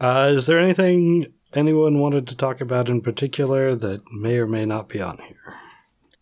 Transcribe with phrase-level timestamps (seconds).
[0.00, 4.64] Uh, is there anything anyone wanted to talk about in particular that may or may
[4.64, 5.54] not be on here?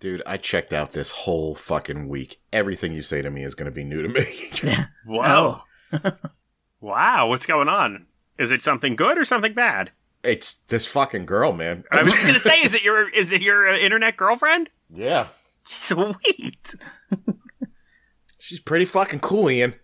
[0.00, 2.38] Dude, I checked out this whole fucking week.
[2.52, 4.50] Everything you say to me is going to be new to me.
[5.06, 5.62] Wow.
[6.80, 8.06] wow, what's going on?
[8.36, 9.90] Is it something good or something bad?
[10.24, 11.84] it's this fucking girl, man.
[11.92, 14.68] I was just gonna say, is it your is it your uh, internet girlfriend?
[14.92, 15.28] yeah.
[15.64, 16.74] Sweet.
[18.38, 19.74] She's pretty fucking cool, Ian.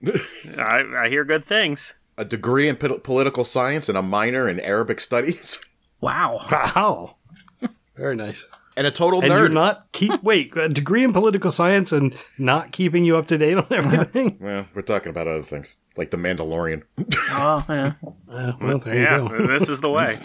[0.58, 1.94] I, I hear good things.
[2.16, 5.58] A degree in pol- political science and a minor in Arabic studies.
[6.00, 6.44] Wow.
[6.52, 7.16] Wow.
[7.96, 8.44] Very nice.
[8.76, 9.38] And a total And nerd.
[9.38, 13.38] you're not keep wait a degree in political science and not keeping you up to
[13.38, 14.36] date on everything.
[14.38, 16.82] well, we're talking about other things, like The Mandalorian.
[17.30, 17.92] Oh, yeah.
[18.30, 19.46] Uh, well, there yeah, you go.
[19.46, 20.18] this is the way.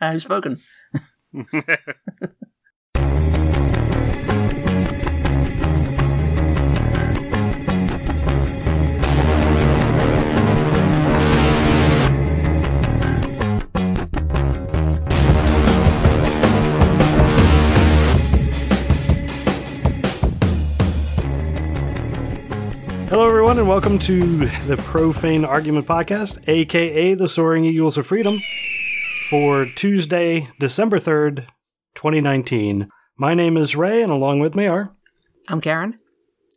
[0.00, 0.60] I've spoken.
[23.14, 28.40] Hello, everyone, and welcome to the Profane Argument Podcast, aka the Soaring Eagles of Freedom,
[29.30, 31.46] for Tuesday, December 3rd,
[31.94, 32.88] 2019.
[33.16, 34.96] My name is Ray, and along with me are.
[35.46, 35.96] I'm Karen.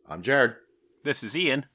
[0.08, 0.56] I'm Jared.
[1.04, 1.66] This is Ian.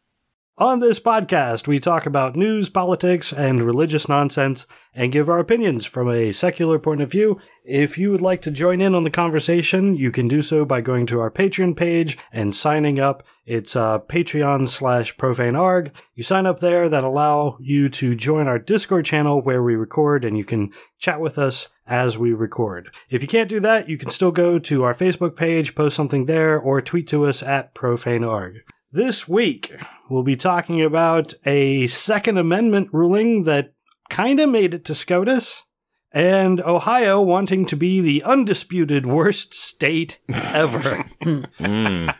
[0.60, 5.84] On this podcast, we talk about news, politics, and religious nonsense and give our opinions
[5.84, 7.40] from a secular point of view.
[7.66, 10.82] If you would like to join in on the conversation, you can do so by
[10.82, 13.24] going to our Patreon page and signing up.
[13.48, 15.90] It's uh, Patreon slash profanearg.
[16.14, 20.24] You sign up there that allow you to join our Discord channel where we record
[20.24, 22.94] and you can chat with us as we record.
[23.10, 26.28] If you can't do that, you can still go to our Facebook page, post something
[26.28, 28.60] there, or tweet to us at profanearg.
[28.94, 29.76] This week,
[30.08, 33.74] we'll be talking about a Second Amendment ruling that
[34.12, 35.64] kind of made it to SCOTUS,
[36.12, 41.06] and Ohio wanting to be the undisputed worst state ever.
[41.24, 42.14] Mm.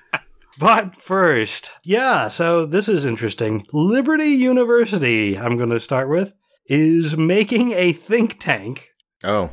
[0.58, 3.68] but first, yeah, so this is interesting.
[3.72, 6.34] Liberty University, I'm going to start with,
[6.66, 8.90] is making a think tank.
[9.24, 9.52] Oh,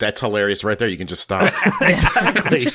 [0.00, 0.88] that's hilarious right there.
[0.88, 1.52] You can just stop.
[1.80, 2.66] exactly.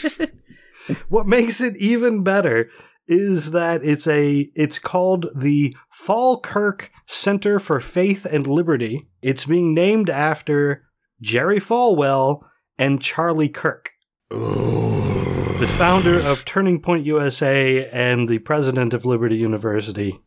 [1.09, 2.69] what makes it even better
[3.07, 9.09] is that it's a it's called the Falkirk Center for Faith and Liberty.
[9.21, 10.83] It's being named after
[11.21, 12.41] Jerry Falwell
[12.77, 13.91] and Charlie Kirk,
[14.29, 20.19] the founder of Turning Point USA and the president of Liberty University.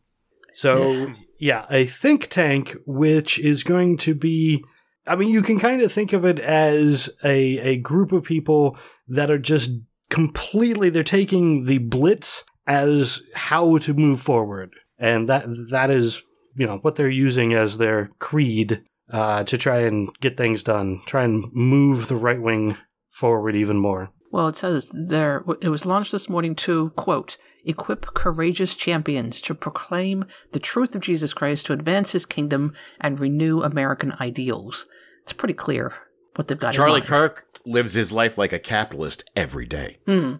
[0.53, 4.63] So, yeah, a think tank which is going to be
[5.07, 8.77] I mean, you can kind of think of it as a, a group of people
[9.07, 9.71] that are just
[10.09, 14.73] completely, they're taking the blitz as how to move forward.
[14.97, 16.23] And that that is,
[16.55, 21.01] you know, what they're using as their creed uh, to try and get things done,
[21.05, 22.77] try and move the right wing
[23.09, 24.11] forward even more.
[24.31, 29.55] Well, it says there, it was launched this morning to, quote, equip courageous champions to
[29.55, 34.85] proclaim the truth of Jesus Christ, to advance his kingdom, and renew American ideals.
[35.23, 35.93] It's pretty clear
[36.35, 37.07] what they've got in Charlie mind.
[37.07, 39.99] Kirk lives his life like a capitalist every day.
[40.05, 40.35] Hmm.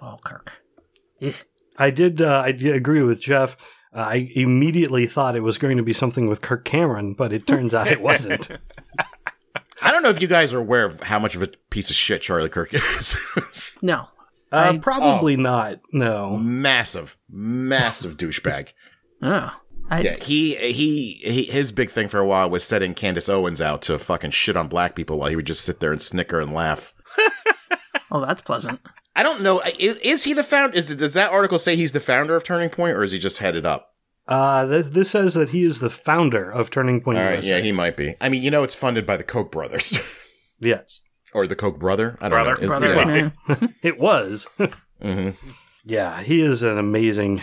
[0.00, 0.52] Oh, Kirk.
[1.20, 1.32] Eh.
[1.78, 3.56] I did, uh, I did agree with Jeff.
[3.94, 7.46] Uh, I immediately thought it was going to be something with Kirk Cameron, but it
[7.46, 8.48] turns out it wasn't.
[9.82, 11.96] I don't know if you guys are aware of how much of a piece of
[11.96, 13.16] shit Charlie Kirk is.
[13.82, 14.08] No.
[14.52, 15.80] Uh, I- probably not.
[15.92, 16.36] No.
[16.38, 18.72] massive, massive douchebag.
[19.22, 19.54] Oh.
[19.88, 23.60] I, Yeah, he, he he his big thing for a while was setting Candace Owens
[23.60, 26.40] out to fucking shit on black people while he would just sit there and snicker
[26.40, 26.92] and laugh.
[28.10, 28.80] Oh, that's pleasant.
[29.16, 29.60] I don't know.
[29.78, 30.76] Is, is he the founder?
[30.76, 33.38] Is does that article say he's the founder of Turning Point, or is he just
[33.38, 33.88] headed up?
[34.28, 37.56] Uh, this, this says that he is the founder of Turning Point All right, USA.
[37.56, 38.14] yeah, he might be.
[38.20, 39.98] I mean, you know, it's funded by the Koch brothers
[40.60, 41.00] yes,
[41.32, 42.18] or the Koch brother.
[42.20, 42.56] I don't Brother.
[42.56, 42.62] know.
[42.62, 42.94] Is- Brother.
[42.94, 43.30] yeah.
[43.48, 43.68] yeah.
[43.82, 44.46] it was.
[45.02, 45.36] Mhm.
[45.84, 47.40] Yeah, he is an amazing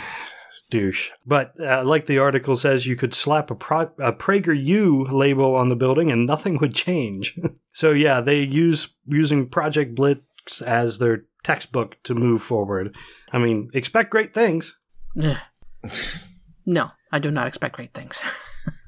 [0.70, 1.12] douche.
[1.26, 5.69] But uh, like the article says, you could slap a, Pro- a PragerU label on
[5.69, 7.40] the building and nothing would change.
[7.72, 12.95] so yeah, they use using Project Blitz as their textbook to move forward.
[13.31, 14.75] I mean, expect great things.
[15.22, 15.38] Eh.
[16.66, 18.22] no, I do not expect great things.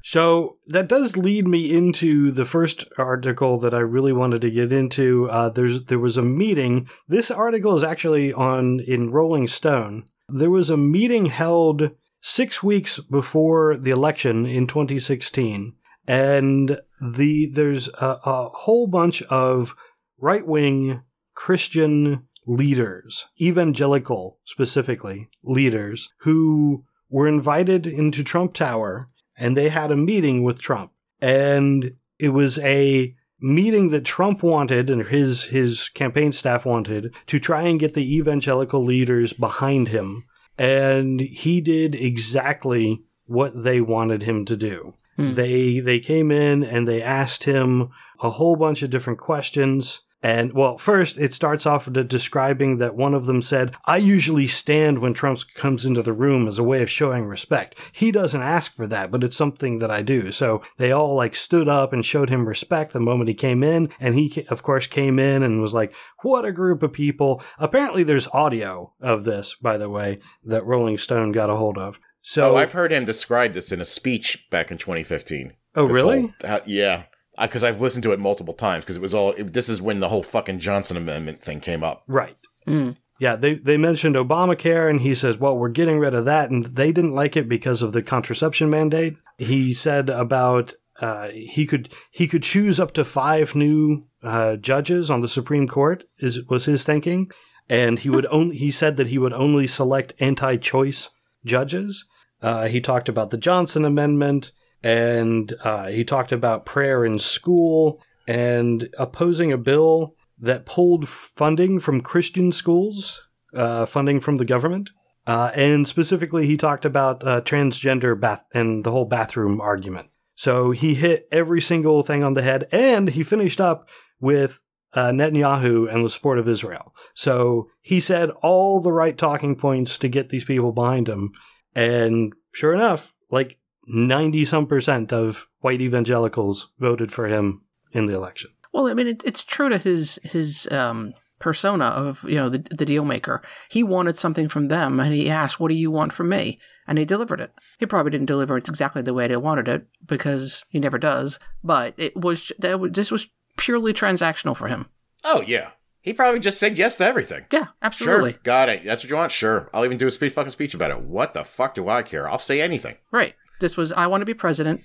[0.06, 4.72] So that does lead me into the first article that I really wanted to get
[4.72, 5.28] into.
[5.28, 6.88] Uh, there's there was a meeting.
[7.08, 10.04] This article is actually on in Rolling Stone.
[10.28, 15.74] There was a meeting held six weeks before the election in 2016,
[16.06, 19.74] and the there's a, a whole bunch of
[20.18, 21.02] right wing
[21.34, 29.96] Christian leaders, evangelical specifically leaders, who were invited into Trump Tower and they had a
[29.96, 30.92] meeting with Trump.
[31.20, 37.38] And it was a meeting that Trump wanted and his his campaign staff wanted to
[37.38, 40.24] try and get the evangelical leaders behind him.
[40.56, 44.94] And he did exactly what they wanted him to do.
[45.16, 45.34] Hmm.
[45.34, 47.90] They they came in and they asked him
[48.20, 50.00] a whole bunch of different questions.
[50.26, 54.48] And well, first it starts off with describing that one of them said, "I usually
[54.48, 57.78] stand when Trump comes into the room as a way of showing respect.
[57.92, 61.36] He doesn't ask for that, but it's something that I do." So they all like
[61.36, 64.88] stood up and showed him respect the moment he came in, and he of course
[64.88, 65.94] came in and was like,
[66.24, 70.98] "What a group of people!" Apparently, there's audio of this, by the way, that Rolling
[70.98, 72.00] Stone got a hold of.
[72.20, 75.52] So oh, I've heard him describe this in a speech back in 2015.
[75.76, 76.20] Oh, really?
[76.20, 77.04] whole- how- yeah,
[77.40, 79.32] because I've listened to it multiple times because it was all.
[79.32, 82.02] It, this is when the whole fucking Johnson Amendment thing came up.
[82.06, 82.36] Right.
[82.66, 82.96] Mm.
[83.18, 86.50] Yeah, they, they mentioned Obamacare, and he says, well, we're getting rid of that.
[86.50, 89.16] And they didn't like it because of the contraception mandate.
[89.38, 95.10] He said about uh, he could he could choose up to five new uh, judges
[95.10, 97.30] on the Supreme Court, is was his thinking.
[97.68, 101.10] And he would only he said that he would only select anti choice
[101.44, 102.04] judges.
[102.42, 104.52] Uh, he talked about the Johnson Amendment,
[104.86, 111.80] and uh, he talked about prayer in school and opposing a bill that pulled funding
[111.80, 113.20] from Christian schools,
[113.52, 114.90] uh, funding from the government.
[115.26, 120.06] Uh, and specifically, he talked about uh, transgender bath and the whole bathroom argument.
[120.36, 123.88] So he hit every single thing on the head, and he finished up
[124.20, 124.60] with
[124.92, 126.94] uh, Netanyahu and the support of Israel.
[127.12, 131.32] So he said all the right talking points to get these people behind him.
[131.74, 137.62] And sure enough, like 90 some percent of white evangelicals voted for him
[137.92, 138.50] in the election.
[138.72, 142.58] Well, I mean, it, it's true to his his um, persona of you know the
[142.58, 143.42] the deal maker.
[143.68, 146.98] He wanted something from them, and he asked, "What do you want from me?" And
[146.98, 147.52] he delivered it.
[147.78, 151.38] He probably didn't deliver it exactly the way they wanted it because he never does.
[151.64, 154.86] But it was that was, this was purely transactional for him.
[155.24, 157.46] Oh yeah, he probably just said yes to everything.
[157.50, 158.32] Yeah, absolutely.
[158.32, 158.84] Sure, got it.
[158.84, 159.32] That's what you want.
[159.32, 161.02] Sure, I'll even do a speech, fucking speech about it.
[161.02, 162.28] What the fuck do I care?
[162.28, 162.96] I'll say anything.
[163.10, 163.34] Right.
[163.60, 164.82] This was I want to be president.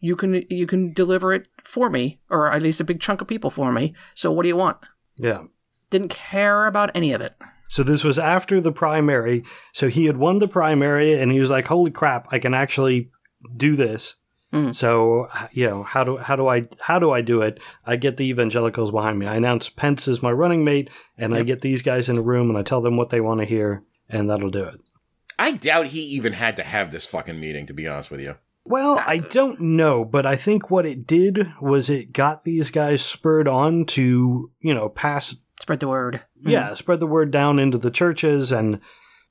[0.00, 3.28] You can you can deliver it for me, or at least a big chunk of
[3.28, 3.94] people for me.
[4.14, 4.78] So what do you want?
[5.16, 5.44] Yeah.
[5.90, 7.34] Didn't care about any of it.
[7.68, 9.44] So this was after the primary.
[9.72, 13.10] So he had won the primary and he was like, "Holy crap, I can actually
[13.56, 14.16] do this."
[14.52, 14.74] Mm.
[14.74, 17.60] So, you know, how do how do I how do I do it?
[17.84, 19.26] I get the evangelicals behind me.
[19.26, 22.48] I announce Pence as my running mate and I get these guys in a room
[22.48, 24.80] and I tell them what they want to hear and that'll do it.
[25.38, 27.66] I doubt he even had to have this fucking meeting.
[27.66, 28.36] To be honest with you.
[28.64, 33.02] Well, I don't know, but I think what it did was it got these guys
[33.02, 36.22] spurred on to, you know, pass Spread the word.
[36.42, 36.50] Mm.
[36.50, 38.80] Yeah, spread the word down into the churches and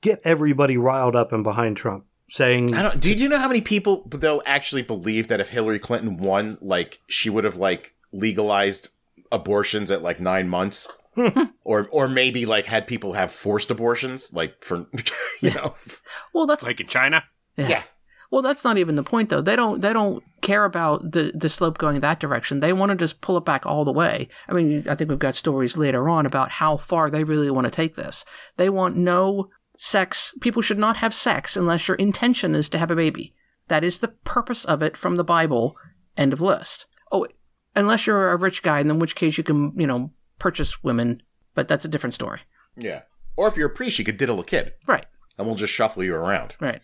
[0.00, 3.00] get everybody riled up and behind Trump, saying, I don't.
[3.00, 7.00] Do you know how many people though actually believe that if Hillary Clinton won, like
[7.08, 8.88] she would have like legalized
[9.32, 10.88] abortions at like nine months,
[11.64, 14.86] or or maybe like had people have forced abortions, like for
[15.40, 15.74] you know,
[16.32, 17.24] Well, that's Like in China?
[17.56, 17.82] yeah.
[18.30, 19.40] Well, that's not even the point, though.
[19.40, 19.80] They don't.
[19.80, 22.60] They don't care about the the slope going that direction.
[22.60, 24.28] They want to just pull it back all the way.
[24.46, 27.64] I mean, I think we've got stories later on about how far they really want
[27.64, 28.26] to take this.
[28.58, 29.48] They want no
[29.78, 30.34] sex.
[30.42, 33.34] People should not have sex unless your intention is to have a baby.
[33.68, 35.74] That is the purpose of it from the Bible.
[36.14, 36.84] End of list.
[37.10, 37.26] Oh,
[37.74, 41.22] unless you're a rich guy, in which case you can, you know, purchase women.
[41.54, 42.40] But that's a different story.
[42.76, 43.02] Yeah.
[43.36, 45.06] Or if you're a priest, you could diddle a kid, Right.
[45.36, 46.56] and we'll just shuffle you around.
[46.60, 46.80] Right.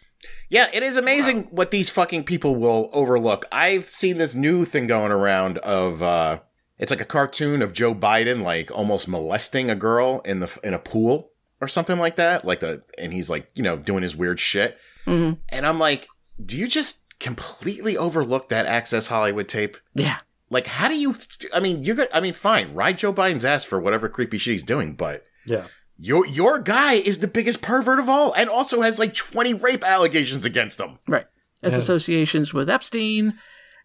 [0.48, 3.44] Yeah, it is amazing what these fucking people will overlook.
[3.52, 6.40] I've seen this new thing going around of uh
[6.78, 10.72] it's like a cartoon of Joe Biden like almost molesting a girl in the in
[10.74, 11.30] a pool
[11.60, 12.44] or something like that.
[12.44, 14.78] Like the and he's like, you know, doing his weird shit.
[15.04, 16.08] hmm And I'm like,
[16.44, 19.76] do you just completely overlook that Access Hollywood tape?
[19.94, 20.18] Yeah.
[20.50, 21.14] Like, how do you?
[21.54, 22.08] I mean, you're good.
[22.12, 25.66] I mean, fine, ride Joe Biden's ass for whatever creepy shit he's doing, but "Yeah,
[25.98, 29.84] your your guy is the biggest pervert of all, and also has like 20 rape
[29.84, 30.98] allegations against him.
[31.08, 31.26] Right.
[31.62, 31.78] As Yeah.
[31.78, 33.38] associations with Epstein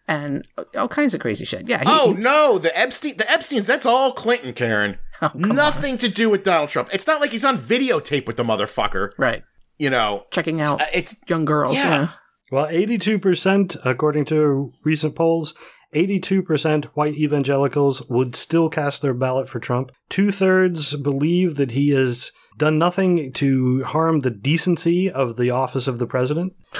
[0.06, 1.66] and all kinds of crazy shit.
[1.66, 1.78] Yeah.
[1.78, 3.66] he- oh he- no, the Epstein, the Epstein's.
[3.66, 4.98] That's all Clinton, Karen.
[5.22, 5.56] oh, come on.
[5.56, 6.90] Nothing to do with Donald Trump.
[6.92, 9.12] It's not like he's on videotape with the motherfucker.
[9.16, 9.42] Right.
[9.78, 11.74] You know, Checking out it's young girls.
[11.74, 11.88] yeah.
[11.88, 12.08] Yeah.
[12.52, 15.54] Well, 82%, according to recent polls,
[15.94, 19.90] 82% white evangelicals would still cast their ballot for Trump.
[20.08, 25.88] Two thirds believe that he has done nothing to harm the decency of the office
[25.88, 26.54] of the president.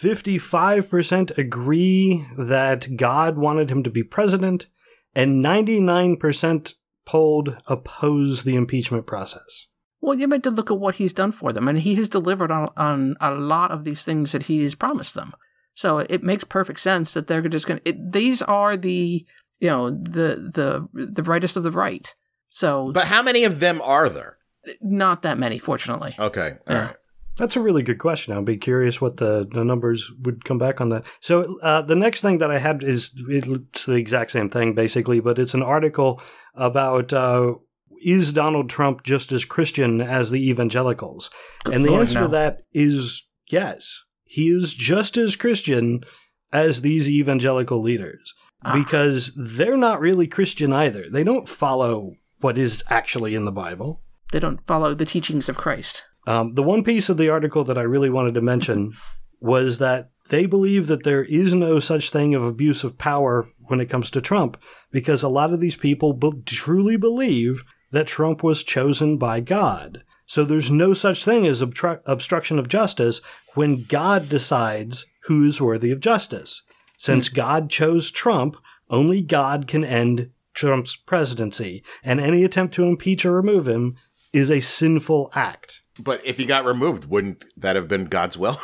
[0.00, 4.66] 55% agree that God wanted him to be president.
[5.14, 6.74] And 99%
[7.06, 9.66] polled oppose the impeachment process.
[10.00, 12.50] Well, you meant to look at what he's done for them, and he has delivered
[12.50, 15.32] on, on a lot of these things that he has promised them.
[15.76, 17.92] So it makes perfect sense that they're just going to.
[18.10, 19.24] These are the
[19.60, 22.12] you know the the the rightest of the right.
[22.50, 24.38] So, but how many of them are there?
[24.80, 26.16] Not that many, fortunately.
[26.18, 26.86] Okay, all yeah.
[26.86, 26.96] right.
[27.36, 28.32] That's a really good question.
[28.32, 31.04] I'll be curious what the, the numbers would come back on that.
[31.20, 35.20] So uh, the next thing that I had is it's the exact same thing basically,
[35.20, 36.22] but it's an article
[36.54, 37.56] about uh,
[38.02, 41.28] is Donald Trump just as Christian as the evangelicals?
[41.70, 42.22] And the answer no.
[42.22, 44.02] to that is yes.
[44.26, 46.04] He is just as Christian
[46.52, 48.74] as these evangelical leaders ah.
[48.74, 51.06] because they're not really Christian either.
[51.10, 54.02] They don't follow what is actually in the Bible.
[54.32, 56.02] They don't follow the teachings of Christ.
[56.26, 58.92] Um, the one piece of the article that I really wanted to mention
[59.40, 63.80] was that they believe that there is no such thing of abuse of power when
[63.80, 64.56] it comes to Trump
[64.90, 70.02] because a lot of these people be- truly believe that Trump was chosen by God.
[70.26, 73.20] So there's no such thing as obtru- obstruction of justice
[73.56, 76.62] when God decides who's worthy of justice.
[76.96, 77.34] Since mm.
[77.34, 78.56] God chose Trump,
[78.88, 83.96] only God can end Trump's presidency, and any attempt to impeach or remove him
[84.32, 85.82] is a sinful act.
[85.98, 88.60] But if he got removed, wouldn't that have been God's will?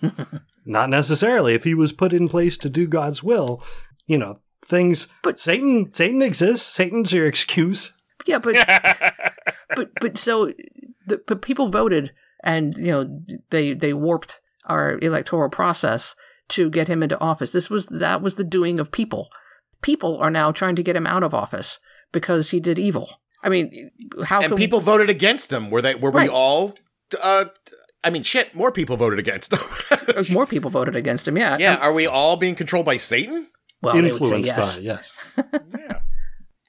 [0.64, 1.54] Not necessarily.
[1.54, 3.62] If he was put in place to do God's will,
[4.06, 5.08] you know, things.
[5.22, 6.70] But Satan, Satan exists.
[6.70, 7.92] Satan's your excuse.
[8.26, 8.56] Yeah, but
[9.76, 10.52] but but so,
[11.06, 12.12] the, but people voted,
[12.44, 13.20] and you know,
[13.50, 16.14] they they warped our electoral process
[16.50, 17.50] to get him into office.
[17.50, 19.30] This was that was the doing of people.
[19.82, 21.78] People are now trying to get him out of office
[22.12, 23.20] because he did evil.
[23.42, 23.90] I mean,
[24.24, 24.84] how and people we...
[24.84, 25.70] voted against him?
[25.70, 25.94] Were they?
[25.94, 26.28] Were right.
[26.28, 26.74] we all?
[27.20, 27.46] Uh,
[28.02, 28.54] I mean, shit.
[28.54, 29.60] More people voted against him.
[30.06, 31.36] There's more people voted against him.
[31.36, 31.56] Yeah.
[31.58, 31.76] Yeah.
[31.76, 33.48] are we all being controlled by Satan?
[33.82, 34.76] Well, influenced yes.
[34.76, 35.12] by yes.
[35.78, 36.00] yeah.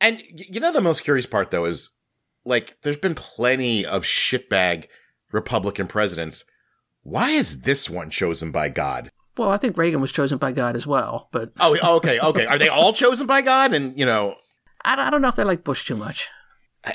[0.01, 1.91] And you know the most curious part though is
[2.43, 4.87] like there's been plenty of shitbag
[5.31, 6.45] Republican presidents.
[7.03, 9.11] Why is this one chosen by God?
[9.37, 12.45] Well, I think Reagan was chosen by God as well, but oh, oh okay, okay.
[12.45, 13.73] Are they all chosen by God?
[13.73, 14.35] And you know,
[14.83, 16.29] I, I don't know if they like Bush too much.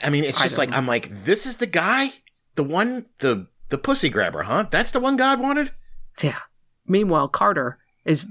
[0.03, 0.77] I mean, it's just like know.
[0.77, 2.11] I'm like, this is the guy,
[2.55, 4.67] the one, the the pussy grabber, huh?
[4.71, 5.73] That's the one God wanted.
[6.23, 6.39] Yeah.
[6.87, 8.27] Meanwhile, Carter is,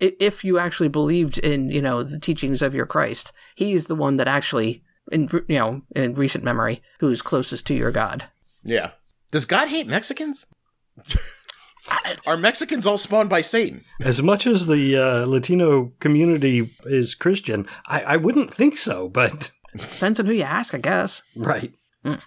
[0.00, 4.16] if you actually believed in you know the teachings of your Christ, he's the one
[4.18, 8.24] that actually, in you know, in recent memory, who's closest to your God.
[8.62, 8.90] Yeah.
[9.30, 10.46] Does God hate Mexicans?
[12.26, 13.84] Are Mexicans all spawned by Satan?
[14.00, 19.50] As much as the uh, Latino community is Christian, I, I wouldn't think so, but.
[19.76, 21.22] Depends on who you ask, I guess.
[21.36, 21.72] Right.
[22.04, 22.20] Mm.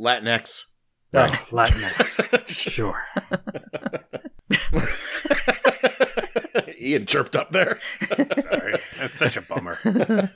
[0.00, 0.64] Latinx.
[1.12, 2.48] Oh, Latinx.
[2.48, 3.04] sure.
[6.80, 7.78] Ian chirped up there.
[8.40, 8.74] Sorry.
[8.98, 9.78] That's such a bummer.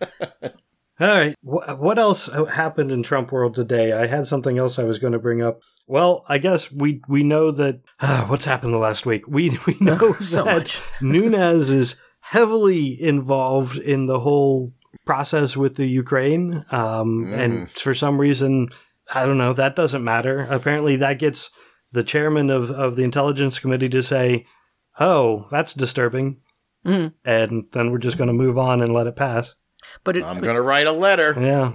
[1.00, 1.34] All right.
[1.42, 3.92] What else happened in Trump world today?
[3.92, 5.60] I had something else I was going to bring up.
[5.86, 9.26] Well, I guess we we know that uh, what's happened the last week.
[9.26, 10.80] We we know so that.
[11.00, 14.72] Nunes is heavily involved in the whole
[15.04, 16.64] process with the Ukraine.
[16.70, 17.36] Um, mm.
[17.36, 18.68] And for some reason,
[19.12, 20.46] I don't know, that doesn't matter.
[20.48, 21.50] Apparently, that gets
[21.92, 24.46] the chairman of, of the intelligence committee to say,
[24.98, 26.40] oh, that's disturbing.
[26.86, 27.12] Mm.
[27.24, 29.54] And then we're just going to move on and let it pass.
[30.02, 31.34] But it, I'm going to write a letter.
[31.38, 31.74] Yeah.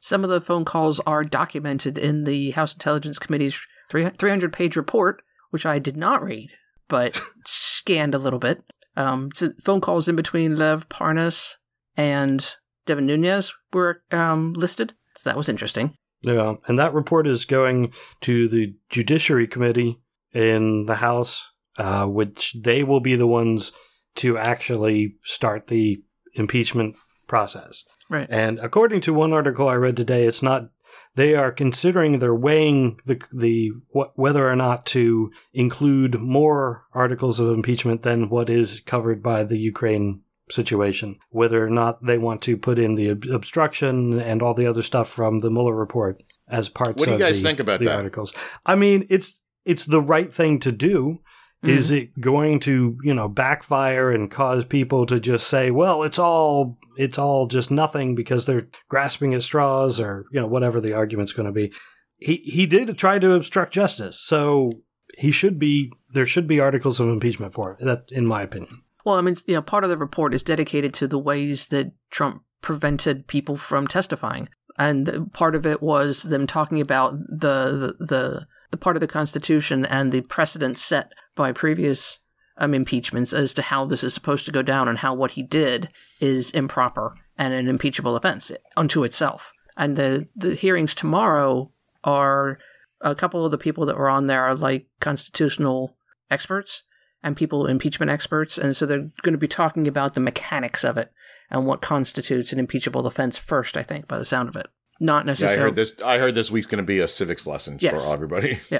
[0.00, 5.22] Some of the phone calls are documented in the House Intelligence Committee's 300 page report,
[5.50, 6.50] which I did not read,
[6.88, 8.62] but scanned a little bit.
[8.96, 11.56] Um, so phone calls in between Lev Parnas
[11.96, 14.94] and Devin Nunes were um, listed.
[15.16, 15.94] So that was interesting.
[16.22, 20.00] Yeah, and that report is going to the Judiciary Committee
[20.32, 23.72] in the House, uh, which they will be the ones
[24.16, 26.02] to actually start the
[26.34, 26.96] impeachment
[27.30, 27.84] process.
[28.10, 28.26] Right.
[28.28, 30.68] And according to one article I read today, it's not.
[31.14, 37.38] They are considering they're weighing the the wh- whether or not to include more articles
[37.38, 42.42] of impeachment than what is covered by the Ukraine situation, whether or not they want
[42.42, 46.22] to put in the ob- obstruction and all the other stuff from the Mueller report
[46.48, 46.98] as parts.
[46.98, 47.96] What do you guys the, think about the that?
[47.96, 48.34] articles?
[48.66, 51.20] I mean, it's it's the right thing to do.
[51.62, 51.76] Mm-hmm.
[51.76, 56.18] Is it going to you know backfire and cause people to just say, well, it's
[56.18, 60.94] all it's all just nothing because they're grasping at straws or you know whatever the
[60.94, 61.72] argument's going to be.
[62.16, 64.72] He he did try to obstruct justice, so
[65.18, 67.84] he should be there should be articles of impeachment for it.
[67.84, 68.82] That, in my opinion.
[69.04, 71.92] Well, I mean, you know, part of the report is dedicated to the ways that
[72.10, 74.48] Trump prevented people from testifying,
[74.78, 79.06] and part of it was them talking about the the the, the part of the
[79.06, 82.20] Constitution and the precedent set by previous
[82.56, 85.42] um, impeachments as to how this is supposed to go down and how what he
[85.42, 85.88] did
[86.20, 89.52] is improper and an impeachable offense unto itself.
[89.76, 91.72] And the the hearings tomorrow
[92.04, 92.58] are
[93.00, 95.96] a couple of the people that were on there are like constitutional
[96.30, 96.82] experts
[97.22, 100.96] and people, impeachment experts, and so they're going to be talking about the mechanics of
[100.96, 101.12] it
[101.50, 103.76] and what constitutes an impeachable offense first.
[103.76, 104.68] I think, by the sound of it,
[105.00, 105.58] not Yeah, I necessarily.
[105.62, 105.94] heard this.
[106.04, 108.04] I heard this week's going to be a civics lesson Yes.
[108.04, 108.58] for everybody.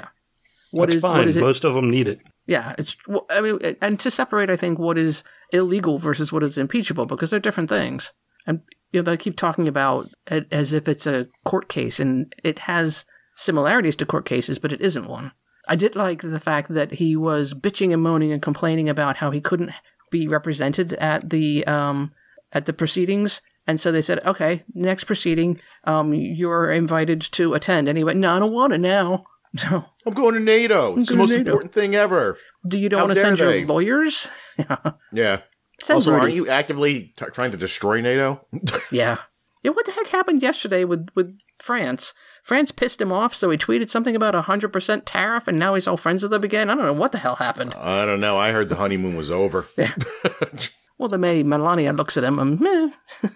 [0.71, 1.17] what That's is fine.
[1.17, 1.41] what is it?
[1.41, 2.19] Most of them need it.
[2.47, 2.95] Yeah, it's.
[3.07, 7.05] well, I mean, and to separate, I think what is illegal versus what is impeachable
[7.05, 8.11] because they're different things.
[8.47, 8.61] And
[8.91, 12.59] you know, they keep talking about it as if it's a court case, and it
[12.59, 15.31] has similarities to court cases, but it isn't one.
[15.67, 19.31] I did like the fact that he was bitching and moaning and complaining about how
[19.31, 19.71] he couldn't
[20.09, 22.11] be represented at the um,
[22.51, 23.41] at the proceedings.
[23.67, 27.87] And so they said, okay, next proceeding, um, you're invited to attend.
[27.87, 29.25] And he went, no, I don't want to now.
[29.57, 30.97] So, I'm going to NATO.
[30.97, 31.51] It's the most NATO.
[31.51, 32.37] important thing ever.
[32.65, 34.29] do you don't How want to send your lawyers?
[35.11, 35.41] Yeah.
[35.81, 38.47] Send also, aren't you actively t- trying to destroy NATO?
[38.91, 39.17] Yeah.
[39.61, 42.13] Yeah, what the heck happened yesterday with, with France?
[42.43, 45.85] France pissed him off, so he tweeted something about a 100% tariff, and now he's
[45.85, 46.69] all friends with them again.
[46.69, 47.73] I don't know what the hell happened.
[47.73, 48.37] I don't know.
[48.37, 49.67] I heard the honeymoon was over.
[51.01, 52.91] Well, the May Melania looks at him and, meh.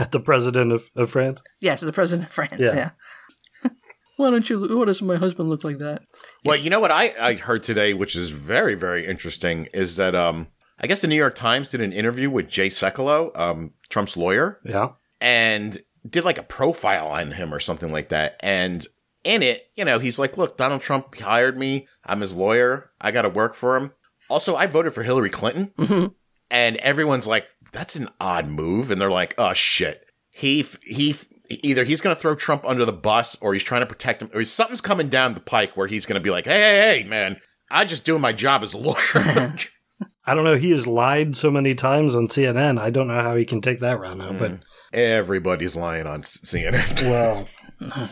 [0.00, 1.40] At the president of, of France.
[1.60, 2.74] Yes, the president of France, Yeah.
[2.74, 3.70] yeah.
[4.16, 6.02] why don't you, why does my husband look like that?
[6.44, 10.16] Well, you know what I, I heard today, which is very, very interesting, is that
[10.16, 10.48] um
[10.80, 14.58] I guess the New York Times did an interview with Jay Sekulow, um, Trump's lawyer,
[14.64, 14.88] Yeah.
[15.20, 18.34] and did like a profile on him or something like that.
[18.40, 18.84] And
[19.22, 21.86] in it, you know, he's like, look, Donald Trump hired me.
[22.04, 22.90] I'm his lawyer.
[23.00, 23.92] I got to work for him.
[24.28, 25.70] Also, I voted for Hillary Clinton.
[25.78, 26.14] Mhm.
[26.52, 28.90] And everyone's like, that's an odd move.
[28.90, 30.04] And they're like, oh, shit.
[30.28, 31.16] He, he,
[31.48, 34.30] either he's going to throw Trump under the bus or he's trying to protect him
[34.34, 37.08] or something's coming down the pike where he's going to be like, hey, hey, hey,
[37.08, 37.40] man,
[37.70, 39.56] I'm just doing my job as a lawyer.
[40.26, 40.56] I don't know.
[40.56, 42.78] He has lied so many times on CNN.
[42.78, 44.56] I don't know how he can take that route now, but hmm.
[44.92, 47.02] Everybody's lying on CNN.
[47.10, 47.48] well,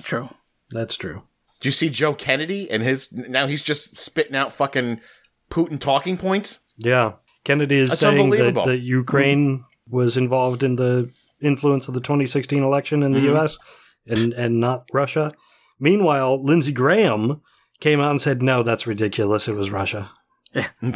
[0.02, 0.30] True.
[0.70, 1.24] that's true.
[1.60, 5.00] Do you see Joe Kennedy and his, now he's just spitting out fucking
[5.50, 6.60] Putin talking points?
[6.78, 7.14] Yeah.
[7.44, 8.66] Kennedy is That's saying that, unbelievable.
[8.66, 13.34] that Ukraine was involved in the influence of the 2016 election in the Mhm.
[13.36, 13.58] US
[14.06, 15.32] and, and not Russia.
[15.78, 17.40] Meanwhile, Lindsey Graham
[17.80, 19.48] came out and said, no, that's ridiculous.
[19.48, 20.10] It was Russia.
[20.54, 20.68] Yeah.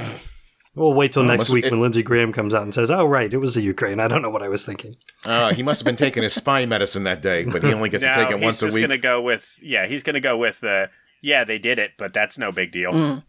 [0.76, 2.90] We'll wait till Oh, next must- week it- when Lindsey Graham comes out and says,
[2.90, 4.00] oh, right, it was the Ukraine.
[4.00, 4.96] I don't know what I was thinking.
[5.24, 8.02] Uh, he must have been taking his spine medicine that day, but he only gets
[8.04, 8.74] to take it he's once a week.
[8.78, 9.86] He's gonna go with yeah.
[9.86, 10.90] He's gonna go with the
[11.22, 11.44] yeah.
[11.44, 12.92] They did it, but that's no big deal.
[12.92, 13.22] Mm.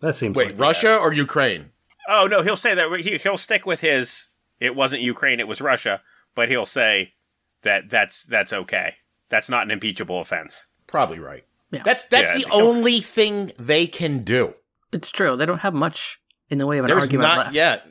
[0.00, 1.72] That seems Wait, like Russia or Ukraine?
[2.08, 4.28] Oh no, he'll say that he, he'll stick with his.
[4.58, 6.00] It wasn't Ukraine, it was Russia,
[6.34, 7.12] but he'll say
[7.62, 8.94] that that's that's okay.
[9.28, 10.66] That's not an impeachable offense.
[10.86, 11.44] Probably right.
[11.70, 11.82] Yeah.
[11.84, 12.66] That's that's Yeah, the think so.
[12.68, 14.54] only thing they can do.
[14.90, 15.36] It's true.
[15.36, 16.18] They don't have much
[16.48, 17.54] in the way of an There's argument not left.
[17.54, 17.86] yet.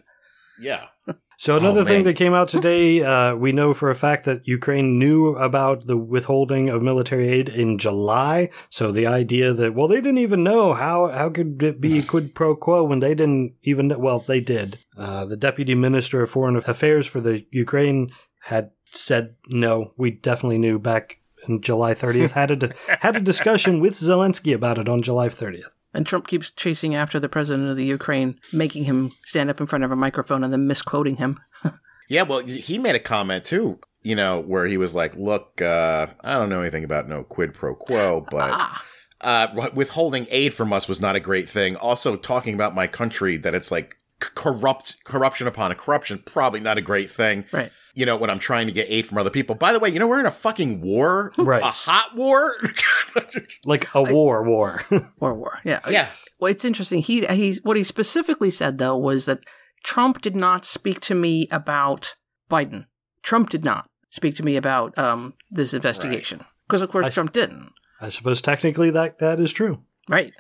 [0.60, 0.86] Yeah.
[1.40, 4.48] So another Oh, thing that came out today, uh, we know for a fact that
[4.48, 8.50] Ukraine knew about the withholding of military aid in July.
[8.72, 12.34] So the idea that well, they didn't even know how how could it be quid
[12.34, 14.80] pro quo when they didn't even know, well, they did.
[14.98, 20.58] Uh, the deputy minister of foreign affairs for the Ukraine had said no, we definitely
[20.58, 22.32] knew back in July 30th.
[22.32, 25.76] had a had a discussion with Zelensky about it on July 30th.
[25.98, 29.66] And Trump keeps chasing after the president of the Ukraine, making him stand up in
[29.68, 31.40] front of a microphone and then misquoting him.
[32.10, 36.08] Yeah, well, he made a comment too, you know, where he was like, look, uh,
[36.24, 38.86] I don't know anything about no quid pro quo, but Ah,
[39.20, 41.76] uh, withholding aid from us was not a great thing.
[41.76, 46.62] Also, talking about my country that it's like c- corrupt, corruption upon a corruption, probably
[46.62, 47.44] not a great thing.
[47.52, 47.72] right.
[47.98, 49.56] You know, when I'm trying to get aid from other people.
[49.56, 51.64] By the way, you know, we're in a fucking war, Right.
[51.64, 52.54] a hot war.
[53.66, 54.84] Like a war war.
[55.20, 55.60] war, war.
[55.66, 55.80] Yeah.
[55.90, 56.08] yeah.
[56.40, 57.02] Well, it's interesting.
[57.02, 59.40] He he's what he specifically said though was that
[59.84, 62.14] Trump did not speak to me about
[62.50, 62.86] Biden.
[63.24, 67.34] Trump did not speak to me about um, this investigation because, of course, I- Trump
[67.34, 67.72] didn't.
[68.00, 69.82] I suppose technically that that is true.
[70.08, 70.32] Right.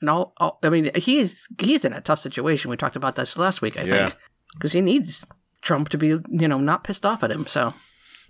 [0.00, 2.70] And all, all I mean, he's he's in a tough situation.
[2.70, 3.96] We talked about this last week, I Yeah.
[4.08, 4.16] think,
[4.54, 5.22] because he needs
[5.62, 7.46] Trump to be, you know, not pissed off at him.
[7.46, 7.74] So,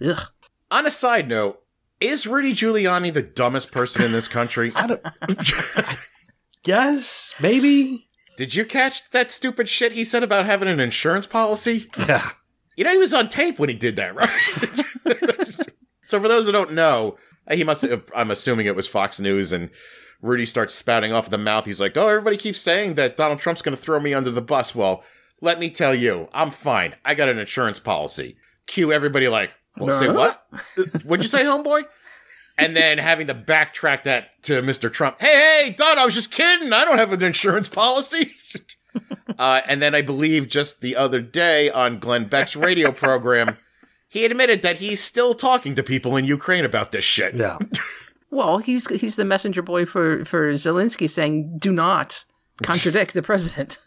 [0.04, 0.28] ugh.
[0.70, 1.62] On a side note,
[2.00, 4.72] is Rudy Giuliani the dumbest person in this country?
[4.74, 5.02] I don't.
[6.64, 8.08] Yes, maybe.
[8.36, 11.90] Did you catch that stupid shit he said about having an insurance policy?
[11.98, 12.30] Yeah.
[12.76, 15.58] You know, he was on tape when he did that, right?
[16.04, 17.84] so, for those who don't know, uh, he must.
[17.84, 19.68] Uh, I'm assuming it was Fox News, and
[20.22, 21.66] Rudy starts spouting off the mouth.
[21.66, 24.40] He's like, "Oh, everybody keeps saying that Donald Trump's going to throw me under the
[24.40, 25.04] bus." Well,
[25.42, 26.94] let me tell you, I'm fine.
[27.04, 28.36] I got an insurance policy.
[28.66, 30.46] Cue everybody like, well, say what?
[31.04, 31.82] What'd you say, homeboy?
[32.56, 34.90] And then having to backtrack that to Mr.
[34.90, 35.20] Trump.
[35.20, 36.72] Hey, hey, Don, I was just kidding.
[36.72, 38.32] I don't have an insurance policy.
[39.38, 43.56] Uh, and then I believe just the other day on Glenn Beck's radio program,
[44.06, 47.34] he admitted that he's still talking to people in Ukraine about this shit.
[47.34, 47.56] Yeah.
[48.30, 52.26] well, he's he's the messenger boy for for Zelensky saying, "Do not
[52.62, 53.78] contradict the president."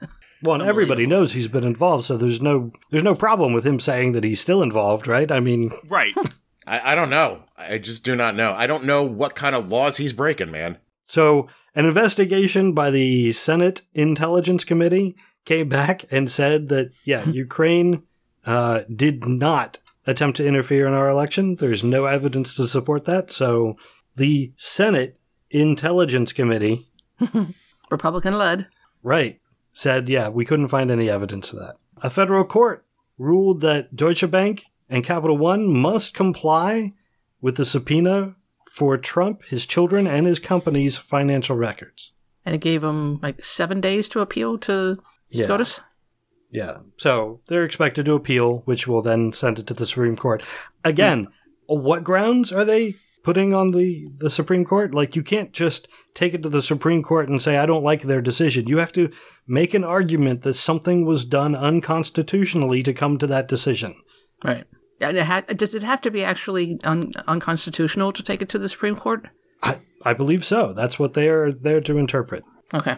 [0.46, 3.80] Well, and everybody knows he's been involved, so there's no there's no problem with him
[3.80, 5.32] saying that he's still involved, right?
[5.32, 6.14] I mean, Right.
[6.68, 7.44] I, I don't know.
[7.58, 8.54] I just do not know.
[8.54, 10.78] I don't know what kind of laws he's breaking, man.
[11.04, 18.04] so an investigation by the Senate Intelligence Committee came back and said that yeah, Ukraine
[18.46, 21.56] uh, did not attempt to interfere in our election.
[21.56, 23.30] There's no evidence to support that.
[23.32, 23.76] So
[24.16, 25.20] the Senate
[25.52, 26.88] Intelligence Committee,
[27.92, 28.68] Republican led.
[29.04, 29.40] right,
[29.76, 31.76] said yeah, we couldn't find any evidence of that.
[32.02, 32.86] A federal court
[33.18, 36.94] ruled that Deutsche Bank and Capital One must comply
[37.42, 38.36] with the subpoena
[38.72, 42.14] for Trump, his children, and his company's financial records.
[42.46, 44.98] And it gave him like seven days to appeal to
[45.30, 45.46] Yeah.
[45.46, 45.82] SCOTUS.
[46.52, 46.78] Yeah.
[46.98, 50.44] So they're expected to appeal, which will then send it to the Supreme Court.
[50.84, 51.28] Again,
[51.68, 54.94] what grounds are they putting on the, the Supreme Court?
[54.94, 58.04] Like, you can't just take it to the Supreme Court and say, I don't like
[58.04, 58.68] their decision.
[58.68, 59.12] You have to
[59.48, 63.96] make an argument that something was done unconstitutionally to come to that decision.
[64.44, 64.64] Right.
[65.02, 68.60] And it ha- does it have to be actually un- unconstitutional to take it to
[68.60, 69.28] the Supreme Court?
[69.64, 70.72] I, I believe so.
[70.72, 72.46] That's what they are there to interpret.
[72.76, 72.96] Okay.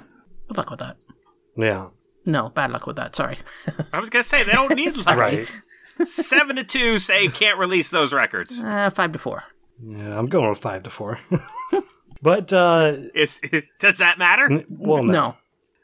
[0.50, 0.98] Good luck with that.
[1.56, 1.88] Yeah.
[2.26, 3.16] No, bad luck with that.
[3.16, 3.38] Sorry.
[3.94, 5.18] I was gonna say they don't need luck.
[5.18, 5.48] Right.
[6.04, 8.62] Seven to two say can't release those records.
[8.62, 9.46] Uh, five to four.
[9.84, 11.20] Yeah, I'm going with five to four.
[12.22, 13.42] but, uh, Is
[13.80, 14.64] does that matter?
[14.70, 15.36] well, no.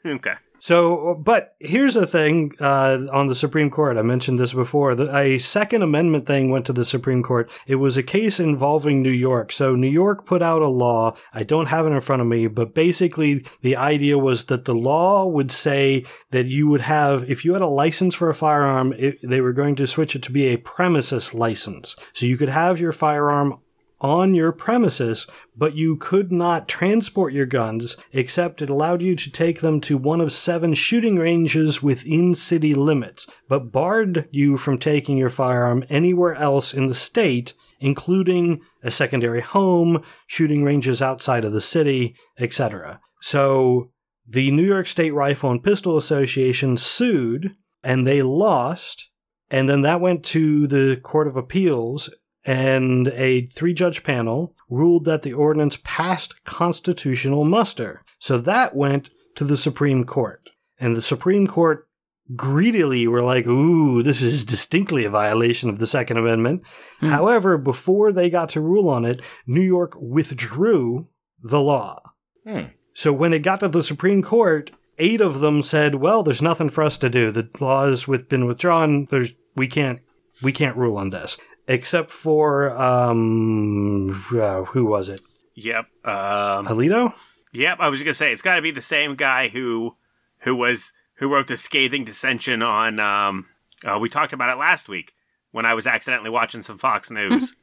[0.04, 0.12] No.
[0.14, 0.34] Okay.
[0.64, 3.98] So, but here's the thing uh, on the Supreme Court.
[3.98, 4.94] I mentioned this before.
[4.94, 7.50] The, a Second Amendment thing went to the Supreme Court.
[7.66, 9.52] It was a case involving New York.
[9.52, 11.16] So, New York put out a law.
[11.34, 14.74] I don't have it in front of me, but basically, the idea was that the
[14.74, 18.94] law would say that you would have, if you had a license for a firearm,
[18.94, 21.94] it, they were going to switch it to be a premises license.
[22.14, 23.58] So, you could have your firearm
[24.04, 29.30] on your premises, but you could not transport your guns except it allowed you to
[29.30, 34.76] take them to one of seven shooting ranges within city limits, but barred you from
[34.76, 41.42] taking your firearm anywhere else in the state, including a secondary home, shooting ranges outside
[41.42, 43.00] of the city, etc.
[43.22, 43.90] So
[44.28, 49.08] the New York State Rifle and Pistol Association sued and they lost.
[49.50, 52.10] And then that went to the Court of Appeals,
[52.44, 58.02] and a three judge panel ruled that the ordinance passed constitutional muster.
[58.18, 60.40] So that went to the Supreme Court.
[60.78, 61.88] And the Supreme Court
[62.34, 66.62] greedily were like, ooh, this is distinctly a violation of the Second Amendment.
[67.00, 71.08] However, before they got to rule on it, New York withdrew
[71.42, 72.00] the law.
[72.46, 72.66] Hmm.
[72.94, 76.70] So when it got to the Supreme Court, eight of them said, "Well, there's nothing
[76.70, 77.30] for us to do.
[77.30, 79.06] The law has with, been withdrawn.
[79.10, 80.00] There's we can't
[80.42, 85.20] we can't rule on this." Except for um, uh, who was it?
[85.54, 85.86] Yep.
[86.04, 87.14] Um, Alito?
[87.52, 87.78] yep.
[87.80, 89.96] I was gonna say it's got to be the same guy who
[90.40, 93.00] who was who wrote the scathing dissension on.
[93.00, 93.46] Um,
[93.84, 95.12] uh, we talked about it last week
[95.52, 97.56] when I was accidentally watching some Fox News.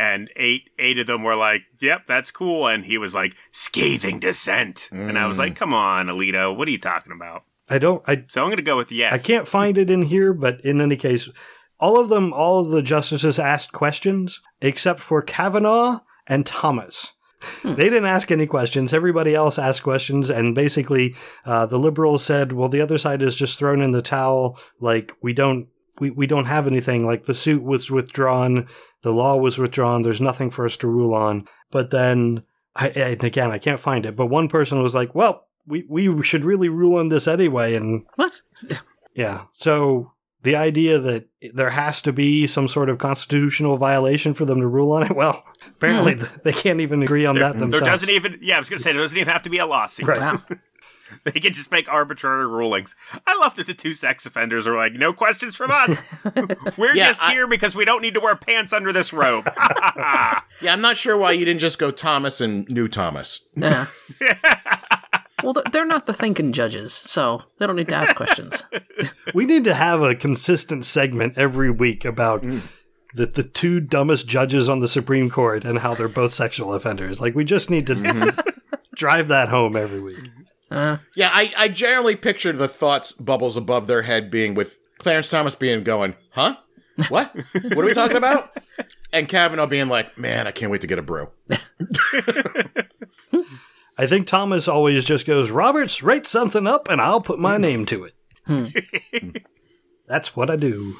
[0.00, 4.20] And eight eight of them were like, "Yep, that's cool," and he was like, "Scathing
[4.20, 8.00] dissent," and I was like, "Come on, Alito, what are you talking about?" I don't.
[8.06, 9.12] I So I'm gonna go with yes.
[9.12, 11.28] I can't find it in here, but in any case,
[11.80, 17.12] all of them, all of the justices asked questions except for Kavanaugh and Thomas.
[17.62, 18.92] They didn't ask any questions.
[18.92, 21.14] Everybody else asked questions, and basically,
[21.44, 24.58] uh, the liberals said, "Well, the other side is just thrown in the towel.
[24.80, 25.68] Like we don't,
[26.00, 27.06] we, we don't have anything.
[27.06, 28.66] Like the suit was withdrawn,
[29.02, 30.02] the law was withdrawn.
[30.02, 32.42] There's nothing for us to rule on." But then,
[32.74, 34.16] I, and again, I can't find it.
[34.16, 38.04] But one person was like, "Well, we we should really rule on this anyway," and
[38.16, 38.42] What?
[39.14, 39.44] yeah.
[39.52, 40.10] So
[40.42, 44.66] the idea that there has to be some sort of constitutional violation for them to
[44.66, 47.72] rule on it, well, apparently th- they can't even agree on that themselves.
[47.72, 48.00] There themselves.
[48.02, 50.06] doesn't even yeah, I was gonna say there doesn't even have to be a lawsuit.
[50.06, 50.20] Right.
[50.20, 50.42] Wow.
[51.24, 52.94] They can just make arbitrary rulings.
[53.26, 56.02] I love that the two sex offenders are like, no questions from us.
[56.76, 59.50] We're Yeah, just I- here because we don't need to wear pants under this robe.
[60.60, 63.40] Yeah, I'm not sure why you didn't just go Thomas and New Thomas.
[63.54, 63.86] Yeah.
[65.42, 68.64] well, they're not the thinking judges, so they don't need to ask questions.
[69.34, 72.62] We need to have a consistent segment every week about mm.
[73.14, 77.20] the, the two dumbest judges on the Supreme Court and how they're both sexual offenders.
[77.20, 78.38] Like, we just need to mm-hmm.
[78.94, 80.28] drive that home every week.
[80.70, 85.30] Uh, Yeah, I, I generally picture the thoughts bubbles above their head being with Clarence
[85.30, 86.56] Thomas being going, huh?
[87.08, 87.34] What?
[87.52, 88.50] what are we talking about?
[89.10, 91.30] And Kavanaugh being like, man, I can't wait to get a brew.
[93.96, 97.62] I think Thomas always just goes, Roberts, write something up and I'll put my mm-hmm.
[97.62, 98.12] name to it.
[100.08, 100.96] That's what I do.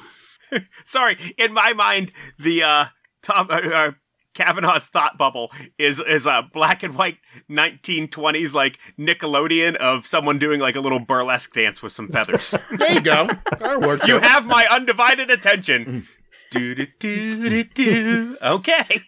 [0.85, 2.85] Sorry, in my mind, the uh,
[3.21, 3.91] Tom uh, uh,
[4.33, 7.17] Kavanaugh's thought bubble is is a black and white
[7.49, 12.55] 1920s like Nickelodeon of someone doing like a little burlesque dance with some feathers.
[12.77, 13.27] There you go.
[13.59, 14.07] That'll work.
[14.07, 14.27] you too.
[14.27, 16.07] have my undivided attention.
[16.51, 18.37] do do do do do.
[18.41, 19.01] Okay.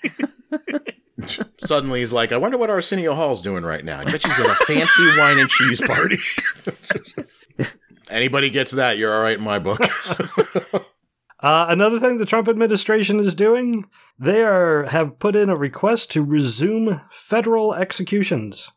[1.60, 3.99] Suddenly he's like, I wonder what Arsenio Hall's doing right now.
[3.99, 6.17] I bet she's at a fancy wine and cheese party.
[8.12, 9.80] Anybody gets that, you're all right in my book.
[11.41, 16.12] Uh, another thing the Trump administration is doing, they are have put in a request
[16.12, 18.71] to resume federal executions.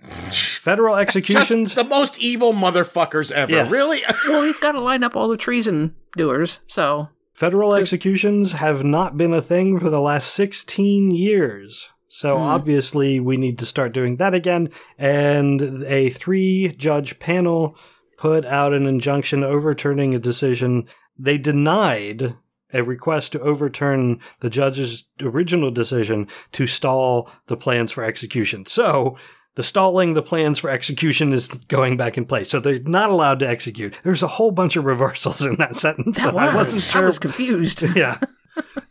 [0.30, 1.74] Federal Just executions.
[1.74, 3.50] the most evil motherfuckers ever.
[3.50, 3.70] Yes.
[3.70, 4.00] Really?
[4.28, 6.60] Well, he's got to line up all the treason doers.
[6.68, 11.90] So Federal executions have not been a thing for the last 16 years.
[12.06, 14.70] So obviously we need to start doing that again.
[14.98, 17.76] And a three judge panel
[18.18, 20.86] put out an injunction overturning a decision.
[21.18, 22.34] They denied
[22.74, 28.66] a request to overturn the judge's original decision to stall the plans for execution.
[28.66, 29.16] So
[29.54, 32.50] the stalling the plans for execution is going back in place.
[32.50, 33.98] So they're not allowed to execute.
[34.04, 36.22] There's a whole bunch of reversals in that sentence.
[36.22, 37.02] that was, I wasn't sure.
[37.02, 37.82] I was confused.
[37.96, 38.18] yeah.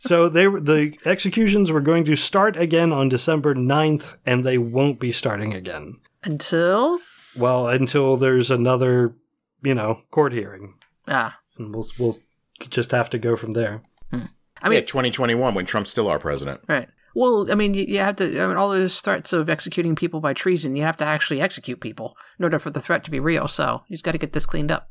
[0.00, 4.58] So they were- the executions were going to start again on December 9th and they
[4.58, 6.00] won't be starting again.
[6.24, 6.98] Until
[7.36, 9.14] Well, until there's another,
[9.62, 10.74] you know, court hearing.
[11.06, 12.18] ah, And we'll we'll
[12.70, 13.82] just have to go from there.
[14.60, 16.62] I mean, yeah, 2021 when Trump's still our president.
[16.66, 16.88] right.
[17.14, 18.24] Well, I mean, you, you have to.
[18.42, 21.80] I mean, all those threats of executing people by treason, you have to actually execute
[21.80, 23.48] people in order for the threat to be real.
[23.48, 24.90] So you just got to get this cleaned up.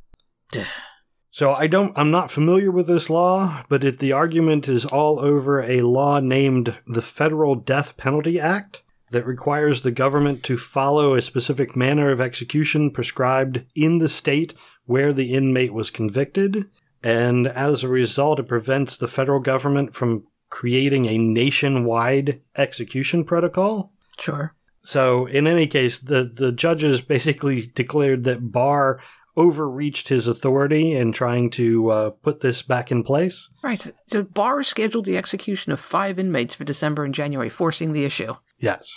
[1.31, 5.19] So I don't I'm not familiar with this law, but it, the argument is all
[5.19, 11.15] over a law named the Federal Death Penalty Act that requires the government to follow
[11.15, 14.53] a specific manner of execution prescribed in the state
[14.85, 16.69] where the inmate was convicted,
[17.03, 23.93] and as a result it prevents the federal government from creating a nationwide execution protocol.
[24.17, 24.53] Sure.
[24.83, 29.01] So in any case, the the judges basically declared that Barr
[29.35, 33.49] overreached his authority in trying to uh, put this back in place.
[33.61, 33.93] Right.
[34.07, 38.33] So Barr scheduled the execution of five inmates for December and January, forcing the issue.
[38.59, 38.93] Yes.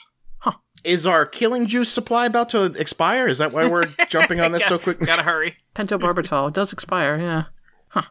[0.83, 3.29] Is our killing juice supply about to expire?
[3.29, 4.99] Is that why we're jumping on this so quick?
[4.99, 5.57] Gotta hurry.
[5.75, 7.18] Pentobarbital does expire.
[7.18, 8.05] Yeah.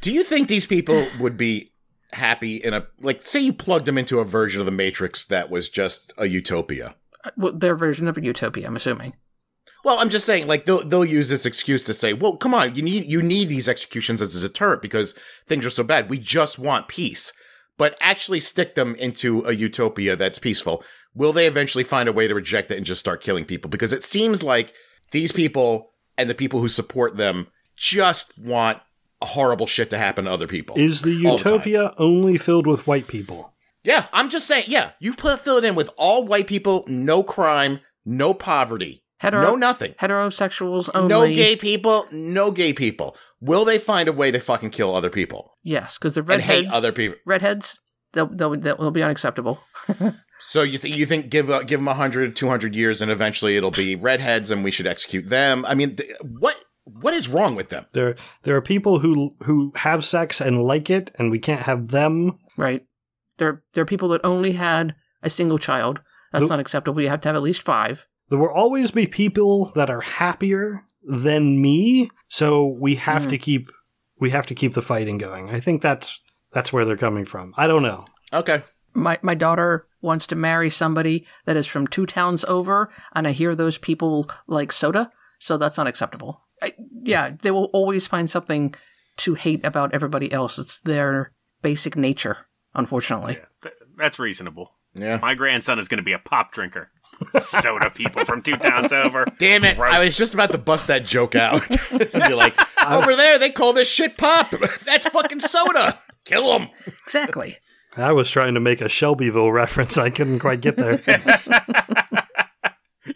[0.00, 1.70] Do you think these people would be
[2.12, 5.48] happy in a like say you plugged them into a version of the Matrix that
[5.50, 6.94] was just a utopia?
[7.24, 9.14] Uh, Well, their version of a utopia, I'm assuming.
[9.84, 12.74] Well, I'm just saying, like they'll they'll use this excuse to say, "Well, come on,
[12.74, 15.14] you need you need these executions as a deterrent because
[15.46, 16.10] things are so bad.
[16.10, 17.32] We just want peace."
[17.78, 20.84] But actually stick them into a utopia that's peaceful.
[21.14, 23.70] Will they eventually find a way to reject it and just start killing people?
[23.70, 24.74] Because it seems like
[25.12, 28.80] these people and the people who support them just want
[29.22, 30.76] horrible shit to happen to other people.
[30.78, 33.54] Is the all the utopia only filled with white people?
[33.84, 34.64] Yeah, I'm just saying.
[34.66, 39.42] Yeah, you put fill it in with all white people, no crime, no poverty, Hetero-
[39.42, 39.92] no nothing.
[39.94, 41.08] Heterosexuals only.
[41.08, 43.16] No gay people, no gay people.
[43.40, 46.68] Will they find a way to fucking kill other people Yes, because the and hate
[46.68, 47.18] other people?
[47.24, 47.80] redheads,
[48.12, 49.60] they'll, they'll, they'll be unacceptable.
[50.40, 53.72] So you think you think give uh, give them 100, 200 years, and eventually it'll
[53.72, 55.64] be redheads, and we should execute them?
[55.66, 57.86] I mean, th- what what is wrong with them?
[57.92, 61.88] There there are people who who have sex and like it and we can't have
[61.88, 62.38] them.
[62.56, 62.86] Right.
[63.38, 66.00] There, there are people that only had a single child.
[66.32, 66.50] That's Nope.
[66.50, 67.00] not acceptable.
[67.02, 68.06] You have to have at least five.
[68.30, 73.30] There will always be people that are happier than me, so we have Mm.
[73.30, 73.70] to keep
[74.20, 75.48] we have to keep the fighting going.
[75.50, 76.20] I think that's
[76.52, 77.54] that's where they're coming from.
[77.56, 78.04] I don't know.
[78.32, 78.62] Okay,
[78.94, 83.32] My my daughter wants to marry somebody that is from two towns over, and I
[83.32, 86.42] hear those people like soda, so that's not acceptable.
[86.62, 88.74] I, yeah, they will always find something
[89.18, 90.58] to hate about everybody else.
[90.58, 92.36] It's their basic nature,
[92.74, 93.38] unfortunately.
[93.62, 94.72] Th- that's reasonable.
[94.94, 95.18] yeah.
[95.22, 96.90] My grandson is going to be a pop drinker.
[97.38, 99.26] Soda people from two towns over.
[99.38, 99.78] Damn it!
[99.78, 101.62] I was just about to bust that joke out.
[101.90, 102.54] and be like,
[102.88, 104.50] over there, they call this shit pop.
[104.84, 105.98] That's fucking soda.
[106.24, 106.68] Kill them.
[107.04, 107.56] Exactly.
[107.96, 109.96] I was trying to make a Shelbyville reference.
[109.98, 110.98] I couldn't quite get there.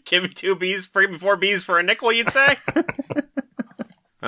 [0.06, 2.56] Give me two bees, free four bees for a nickel, you'd say?
[4.22, 4.26] uh,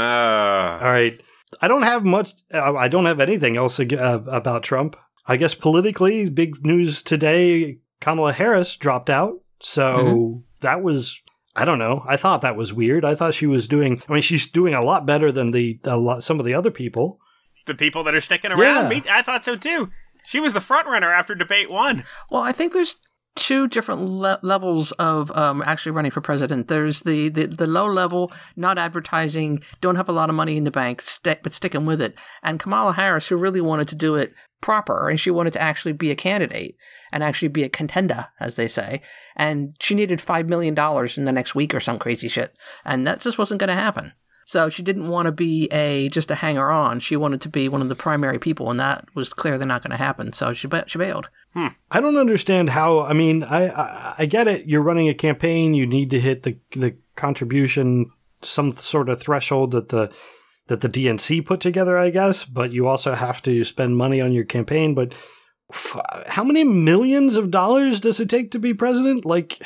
[0.83, 1.21] All right.
[1.61, 2.35] I don't have much.
[2.53, 4.97] Uh, I don't have anything else ag- uh, about Trump.
[5.27, 9.39] I guess politically, big news today Kamala Harris dropped out.
[9.61, 11.21] So that was.
[11.57, 12.03] I don't know.
[12.09, 13.05] I thought that was weird.
[13.05, 14.03] I thought she was doing.
[14.09, 16.71] I mean, she's doing a lot better than the a lot, some of the other
[16.71, 17.21] people.
[17.67, 18.89] the people that are sticking around, Yeah.
[18.89, 19.91] me, I thought so too.
[20.27, 22.05] She was the front runner after debate one.
[22.31, 22.97] Well, I think there's
[23.37, 26.69] two different le- levels of um, actually running for president.
[26.69, 30.65] There's the, the, the low level, not advertising, don't have a lot of money in
[30.65, 32.15] the bank, st- but sticking with it.
[32.43, 35.93] And Kamala Harris, who really wanted to do it proper and she wanted to actually
[35.93, 36.77] be a candidate
[37.13, 39.01] and actually be a contender, as they say.
[39.37, 40.75] And she needed $5 million
[41.17, 42.55] in the next week or some crazy shit.
[42.85, 44.13] And that just wasn't going to happen.
[44.47, 47.01] So she didn't want to be a just a hanger on.
[47.01, 49.91] She wanted to be one of the primary people, and that was clearly not going
[49.91, 50.33] to happen.
[50.33, 51.31] So she ba- she bailed.
[51.55, 51.69] Hmm.
[51.91, 53.01] I don't understand how.
[53.01, 54.67] I mean, I, I I get it.
[54.67, 55.75] You're running a campaign.
[55.75, 58.11] You need to hit the the contribution
[58.43, 60.13] some sort of threshold that the
[60.67, 62.45] that the DNC put together, I guess.
[62.45, 64.95] But you also have to spend money on your campaign.
[64.95, 65.34] But f-
[66.27, 69.25] how many millions of dollars does it take to be president?
[69.25, 69.63] Like,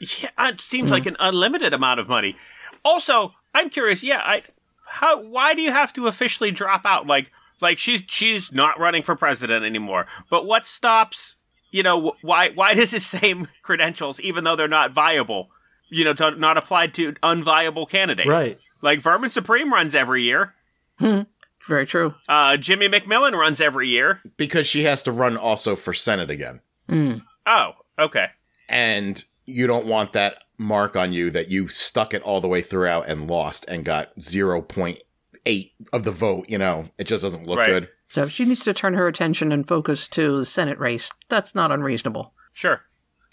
[0.00, 0.94] Yeah, it seems hmm.
[0.94, 2.36] like an unlimited amount of money.
[2.84, 4.02] Also, I'm curious.
[4.02, 4.42] Yeah, I
[4.86, 7.06] how why do you have to officially drop out?
[7.06, 10.06] Like like she's she's not running for president anymore.
[10.30, 11.36] But what stops?
[11.70, 15.50] You know why why does the same credentials, even though they're not viable,
[15.90, 18.28] you know, to, not applied to unviable candidates?
[18.28, 18.58] Right.
[18.80, 20.54] Like Vermin Supreme runs every year.
[20.98, 21.22] Hmm.
[21.66, 22.14] Very true.
[22.28, 24.20] Uh, Jimmy McMillan runs every year.
[24.36, 26.60] because she has to run also for Senate again.
[26.88, 27.22] Mm.
[27.46, 28.26] Oh, okay.
[28.68, 32.60] And you don't want that mark on you that you stuck it all the way
[32.62, 36.46] throughout and lost and got 0.8 of the vote.
[36.48, 37.66] You know, it just doesn't look Right.
[37.66, 37.88] good.
[38.10, 41.54] So if she needs to turn her attention and focus to the Senate race, that's
[41.54, 42.32] not unreasonable.
[42.54, 42.82] Sure.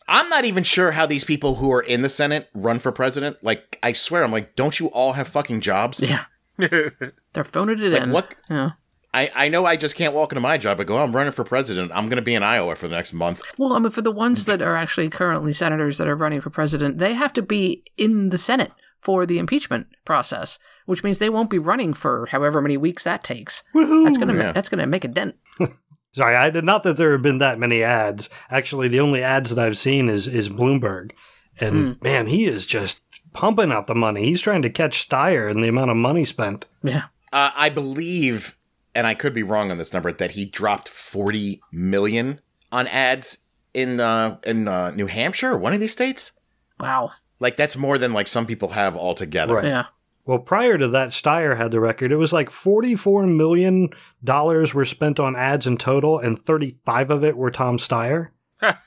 [0.07, 3.37] I'm not even sure how these people who are in the Senate run for president.
[3.41, 5.99] Like, I swear, I'm like, don't you all have fucking jobs?
[6.01, 6.25] Yeah.
[7.33, 8.11] They're phoning it Like, in.
[8.11, 8.35] what?
[8.49, 8.71] Yeah.
[9.13, 11.31] I, I know I just can't walk into my job and go, "Oh, I'm running
[11.31, 11.91] for president.
[11.95, 13.41] I'm going to be in Iowa for the next month.
[13.57, 16.49] Well, I mean, for the ones that are actually currently senators that are running for
[16.49, 21.29] president, they have to be in the Senate for the impeachment process, which means they
[21.29, 23.63] won't be running for however many weeks that takes.
[23.73, 24.51] That's gonna Yeah.
[24.51, 25.35] that's gonna make a dent.
[26.11, 28.29] sorry, I did not that there have been that many ads.
[28.49, 31.11] Actually, the only ads that I've seen is is Bloomberg,
[31.57, 32.03] and hmm.
[32.03, 32.99] man, he is just
[33.35, 34.23] pumping out the money.
[34.25, 36.65] He's trying to catch Steyer and the amount of money spent.
[36.81, 37.03] Yeah.
[37.31, 38.57] Uh, I believe,
[38.95, 42.39] and I could be wrong on this number, that he dropped 40 million
[42.71, 43.39] on ads
[43.73, 46.31] in uh, in uh, New Hampshire, or one of these states.
[46.79, 47.11] Wow.
[47.39, 49.55] Like that's more than like some people have altogether.
[49.55, 49.65] Right.
[49.65, 49.85] Yeah.
[50.25, 52.11] Well, prior to that, Steyer had the record.
[52.11, 53.89] It was like forty-four million
[54.23, 58.29] dollars were spent on ads in total, and thirty-five of it were Tom Steyer.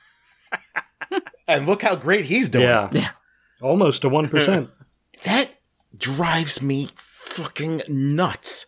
[1.46, 2.64] And look how great he's doing.
[2.64, 3.08] Yeah, Yeah.
[3.60, 4.70] Almost to one percent.
[5.24, 5.50] That
[5.96, 8.66] drives me fucking nuts.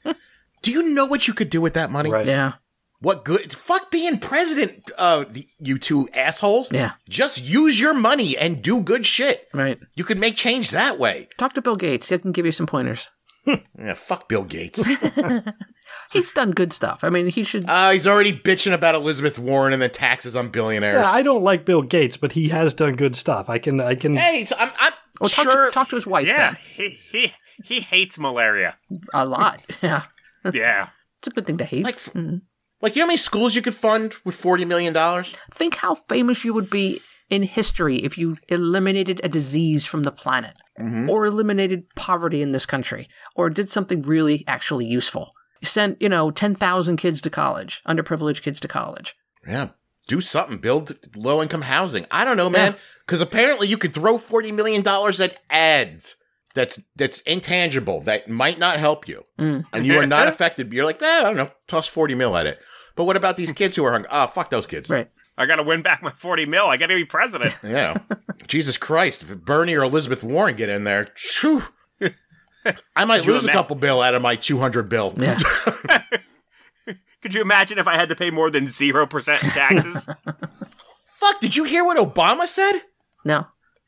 [0.62, 2.10] do you know what you could do with that money?
[2.10, 2.26] Right.
[2.26, 2.54] Yeah.
[3.00, 3.52] What good?
[3.52, 6.72] Fuck being president, uh, the- you two assholes.
[6.72, 6.92] Yeah.
[7.08, 9.46] Just use your money and do good shit.
[9.54, 9.78] Right.
[9.94, 11.28] You could make change that way.
[11.38, 12.08] Talk to Bill Gates.
[12.08, 13.10] He can give you some pointers.
[13.78, 14.84] Yeah, fuck Bill Gates.
[16.12, 17.00] He's done good stuff.
[17.04, 17.68] I mean, he should.
[17.68, 20.96] uh, he's already bitching about Elizabeth Warren and the taxes on billionaires.
[20.96, 23.48] Yeah, I don't like Bill Gates, but he has done good stuff.
[23.48, 24.16] I can, I can.
[24.16, 25.66] hey, so I'm, I'm well, talk, sure.
[25.66, 26.56] to, talk to his wife Yeah, then.
[26.74, 28.76] he he he hates malaria.
[29.14, 29.60] A lot.
[29.82, 30.04] Yeah.
[30.52, 30.88] Yeah.
[31.18, 31.84] It's a good thing to hate.
[31.84, 32.40] like, f- Mhm.
[32.80, 35.34] like you know how many schools you could fund with forty million dollars?
[35.52, 40.10] Think how famous you would be in history if you eliminated a disease from the
[40.10, 40.58] planet,
[41.08, 45.32] or eliminated poverty in this country, or did something really actually useful.
[45.60, 49.14] You sent, you know, 10,000 kids to college, underprivileged kids to college.
[49.46, 49.68] Yeah,
[50.06, 50.58] do something.
[50.58, 52.06] Build low income housing.
[52.10, 52.76] I don't know, man.
[53.06, 56.16] Because apparently you could throw forty million dollars at ads.
[56.54, 58.00] That's that's intangible.
[58.02, 59.64] That might not help you, Mm.
[59.72, 60.72] and you are not affected.
[60.72, 62.58] You're like, eh, I don't know, toss forty mil at it.
[62.96, 64.08] But what about these kids who are hungry?
[64.12, 64.90] Ah, fuck those kids.
[64.90, 65.10] Right.
[65.38, 66.66] I got to win back my 40 mil.
[66.66, 67.56] I got to be president.
[67.64, 67.96] Yeah.
[68.46, 69.22] Jesus Christ.
[69.22, 71.62] If Bernie or Elizabeth Warren get in there, phew,
[72.96, 75.14] I might you lose a couple bill out of my 200 bill.
[75.16, 75.38] Yeah.
[77.22, 80.06] Could you imagine if I had to pay more than 0% in taxes?
[81.06, 82.80] Fuck, did you hear what Obama said?
[83.24, 83.46] No.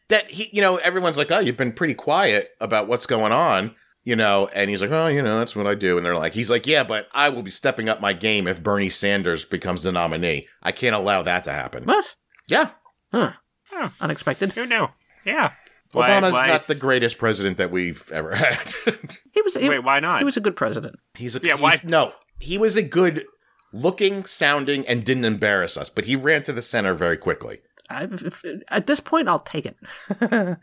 [0.08, 3.74] That he, you know, everyone's like, oh, you've been pretty quiet about what's going on,
[4.04, 5.96] you know, and he's like, oh, you know, that's what I do.
[5.96, 8.62] And they're like, he's like, yeah, but I will be stepping up my game if
[8.62, 10.46] Bernie Sanders becomes the nominee.
[10.62, 11.84] I can't allow that to happen.
[11.84, 12.14] What?
[12.46, 12.70] Yeah.
[13.10, 13.32] Huh.
[13.70, 13.90] Huh.
[14.00, 14.52] Unexpected.
[14.52, 14.88] Who knew?
[15.24, 15.52] Yeah.
[15.92, 18.72] Why- Obama's why not s- the greatest president that we've ever had.
[19.32, 19.54] He was.
[19.56, 20.18] He, Wait, why not?
[20.20, 20.96] He was a good president.
[21.14, 23.24] He's a Yeah, he's- why- No, he was a good
[23.72, 25.88] looking, sounding, and didn't embarrass us.
[25.90, 27.58] But he ran to the center very quickly.
[27.90, 29.76] I, if, at this point, I'll take it.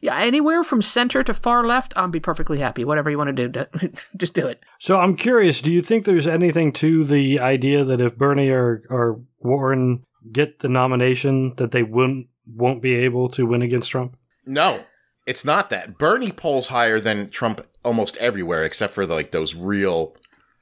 [0.00, 2.84] yeah, anywhere from center to far left, I'll be perfectly happy.
[2.84, 3.66] Whatever you want to do,
[4.16, 4.62] just do it.
[4.80, 5.60] So I'm curious.
[5.60, 10.58] Do you think there's anything to the idea that if Bernie or, or Warren get
[10.60, 14.16] the nomination, that they wouldn't won't be able to win against Trump?
[14.46, 14.84] No,
[15.26, 15.98] it's not that.
[15.98, 20.14] Bernie polls higher than Trump almost everywhere, except for like those real.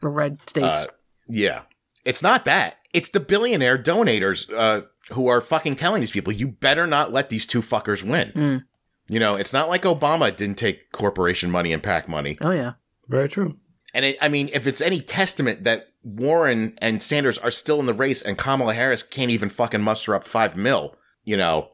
[0.03, 0.67] Red states.
[0.67, 0.87] Uh,
[1.29, 1.63] yeah,
[2.05, 2.77] it's not that.
[2.93, 7.29] It's the billionaire donators uh, who are fucking telling these people, you better not let
[7.31, 8.33] these two fuckers win.
[8.35, 8.65] Mm.
[9.09, 12.39] You know, it's not like Obama didn't take corporation money and PAC money.
[12.43, 12.73] oh yeah.
[13.09, 13.57] Very true.
[13.93, 17.87] And it, I mean, if it's any testament that Warren and Sanders are still in
[17.87, 20.95] the race and Kamala Harris can't even fucking muster up five mil,
[21.25, 21.71] you know,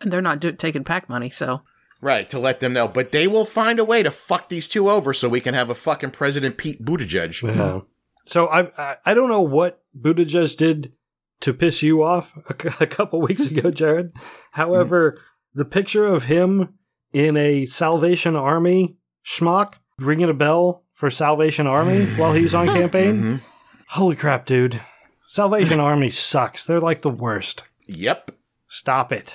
[0.00, 1.62] And they're not do- taking PAC money, so
[2.00, 2.88] right, to let them know.
[2.88, 5.70] But they will find a way to fuck these two over so we can have
[5.70, 7.42] a fucking President Pete Buttigieg.
[7.56, 7.80] Yeah.
[8.26, 10.92] So I, I I don't know what Buttigieg did
[11.40, 14.12] to piss you off a, a couple weeks ago, Jared.
[14.52, 15.16] However,
[15.54, 16.74] the picture of him
[17.12, 23.22] in a Salvation Army schmuck ringing a bell for Salvation Army while he's on campaign.
[23.22, 23.40] Mhm.
[23.90, 24.80] Holy crap, dude!
[25.26, 26.64] Salvation Army sucks.
[26.64, 27.62] They're like the worst.
[27.86, 28.32] Yep.
[28.68, 29.34] Stop it.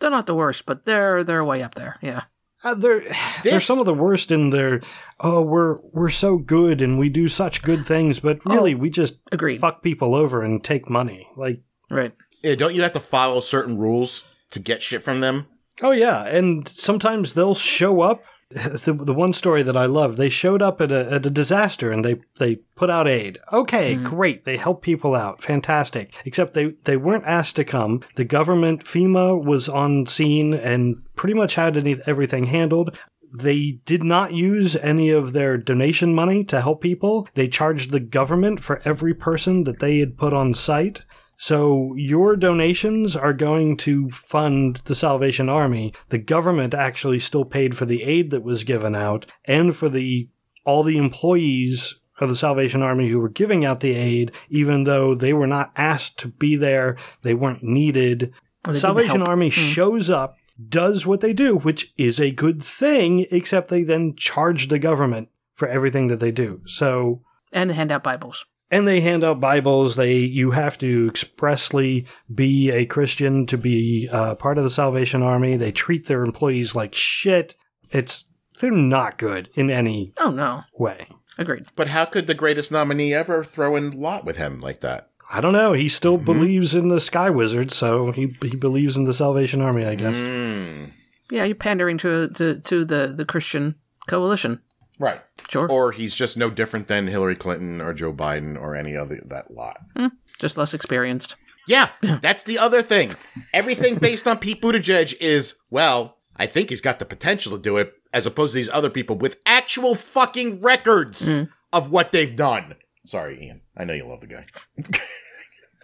[0.00, 1.96] they're not the worst, but they're they're way up there.
[2.02, 2.22] Yeah.
[2.62, 3.04] Uh, they're
[3.42, 4.80] they're some of the worst in their.
[5.20, 9.18] Oh, we're we're so good and we do such good things, but really we just
[9.30, 9.60] Agreed.
[9.60, 11.28] fuck people over and take money.
[11.36, 12.12] Like, Right.
[12.42, 15.46] Yeah, don't you have to follow certain rules to get shit from them?
[15.82, 18.22] oh yeah, and sometimes they'll show up.
[18.50, 21.90] The, the one story that I love, they showed up at a, at a disaster
[21.90, 23.38] and they, they put out aid.
[23.52, 24.04] Okay, mm-hmm.
[24.04, 24.44] great.
[24.44, 25.42] They help people out.
[25.42, 26.14] Fantastic.
[26.24, 28.00] Except they, they weren't asked to come.
[28.14, 32.96] The government, FEMA, was on scene and pretty much had any, everything handled.
[33.36, 37.26] They did not use any of their donation money to help people.
[37.34, 41.02] They charged the government for every person that they had put on site.
[41.44, 45.92] So your donations are going to fund the Salvation Army.
[46.08, 50.30] The government actually still paid for the aid that was given out and for the
[50.64, 55.14] all the employees of the Salvation Army who were giving out the aid, even though
[55.14, 58.32] they were not asked to be there, they weren't needed.
[58.62, 59.20] They Salvation.
[59.20, 59.50] Army hmm.
[59.50, 64.68] shows up, does what they do, which is a good thing, except they then charge
[64.68, 66.62] the government for everything that they do.
[66.64, 67.20] So
[67.52, 68.46] And hand out Bibles.
[68.74, 69.96] And they hand out Bibles.
[69.96, 75.22] They you have to expressly be a Christian to be uh, part of the Salvation
[75.22, 75.56] Army.
[75.56, 77.56] They treat their employees like shit.
[77.90, 78.24] It's
[78.60, 80.62] they're not good in any Oh no.
[80.78, 81.06] way.
[81.38, 81.66] Agreed.
[81.74, 85.10] But how could the greatest nominee ever throw in lot with him like that?
[85.30, 85.72] I don't know.
[85.72, 89.84] He still believes in the Sky Wizard, so he he believes in the Salvation Army.
[89.84, 90.16] I guess.
[90.18, 90.90] Mm,
[91.30, 93.74] Yeah, you're pandering to to, to the, the Christian
[94.06, 94.60] coalition.
[94.98, 95.20] Right.
[95.48, 95.70] Sure.
[95.70, 99.50] Or he's just no different than Hillary Clinton or Joe Biden or any other that
[99.50, 99.78] lot.
[99.96, 100.08] Hmm.
[100.38, 101.36] Just less experienced.
[101.66, 101.88] Yeah,
[102.20, 103.16] that's the other thing.
[103.52, 107.76] Everything based on Pete Buttigieg is, well, I think he's got the potential to do
[107.78, 111.44] it, as opposed to these other people with actual fucking records hmm.
[111.72, 112.74] of what they've done.
[113.06, 113.62] Sorry, Ian.
[113.76, 114.46] I know you love the guy.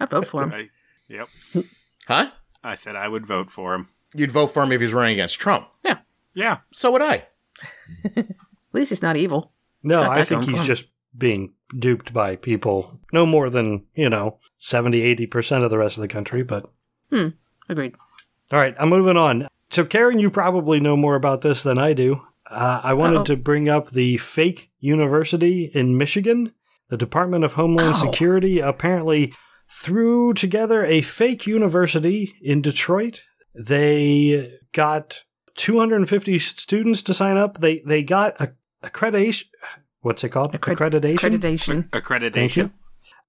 [0.01, 0.53] I vote for him.
[0.53, 0.69] I,
[1.09, 1.29] yep.
[2.07, 2.31] Huh?
[2.65, 3.89] I said I would vote for him.
[4.15, 5.69] You'd vote for him if he was running against Trump.
[5.85, 5.99] Yeah.
[6.35, 6.59] Yeah.
[6.73, 7.27] So would I.
[8.71, 9.53] At least he's not evil.
[9.83, 13.01] No, got I think he's just being duped by people.
[13.13, 16.71] No more than you know 70 80 percent of the rest of the country, but.
[17.11, 17.29] Hmm.
[17.69, 17.95] Agreed.
[18.53, 19.49] All right, I'm moving on.
[19.71, 22.23] So, Karen, you probably know more about this than I do.
[22.51, 23.25] Uh, I wanted Uh-oh.
[23.25, 26.53] to bring up the fake university in Michigan.
[26.89, 27.99] The Department of Homeland Ow.
[27.99, 29.33] Security apparently
[29.69, 33.23] threw together a fake university in Detroit.
[33.55, 35.23] They got
[35.55, 37.61] 250 students to sign up.
[37.61, 38.53] They they got a
[38.83, 39.47] accreditation.
[40.03, 40.53] What's it called?
[40.53, 41.19] Accred- accreditation.
[41.19, 41.91] Accreditation.
[41.91, 42.35] Accreditation.
[42.35, 42.71] Thank you.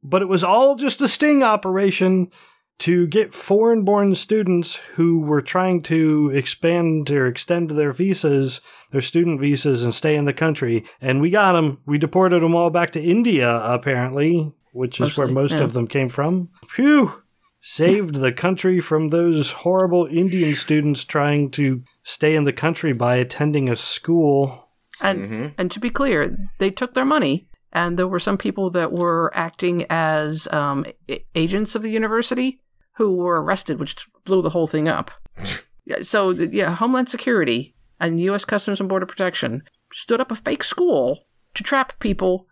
[0.04, 2.32] But it was all just a sting operation
[2.80, 8.60] to get foreign born students who were trying to expand or extend their visas,
[8.92, 10.84] their student visas, and stay in the country.
[11.00, 11.80] And we got them.
[11.86, 15.62] We deported them all back to India, apparently, which is where most yeah.
[15.62, 16.50] of them came from.
[16.70, 17.22] Phew!
[17.60, 23.18] Saved the country from those horrible Indian students trying to stay in the country by
[23.18, 24.71] attending a school.
[25.02, 28.92] And and to be clear, they took their money, and there were some people that
[28.92, 30.86] were acting as um,
[31.36, 32.62] agents of the university
[32.98, 35.12] who were arrested, which blew the whole thing up.
[36.04, 38.46] So yeah, Homeland Security and U.S.
[38.46, 41.26] Customs and Border Protection stood up a fake school
[41.56, 42.48] to trap people,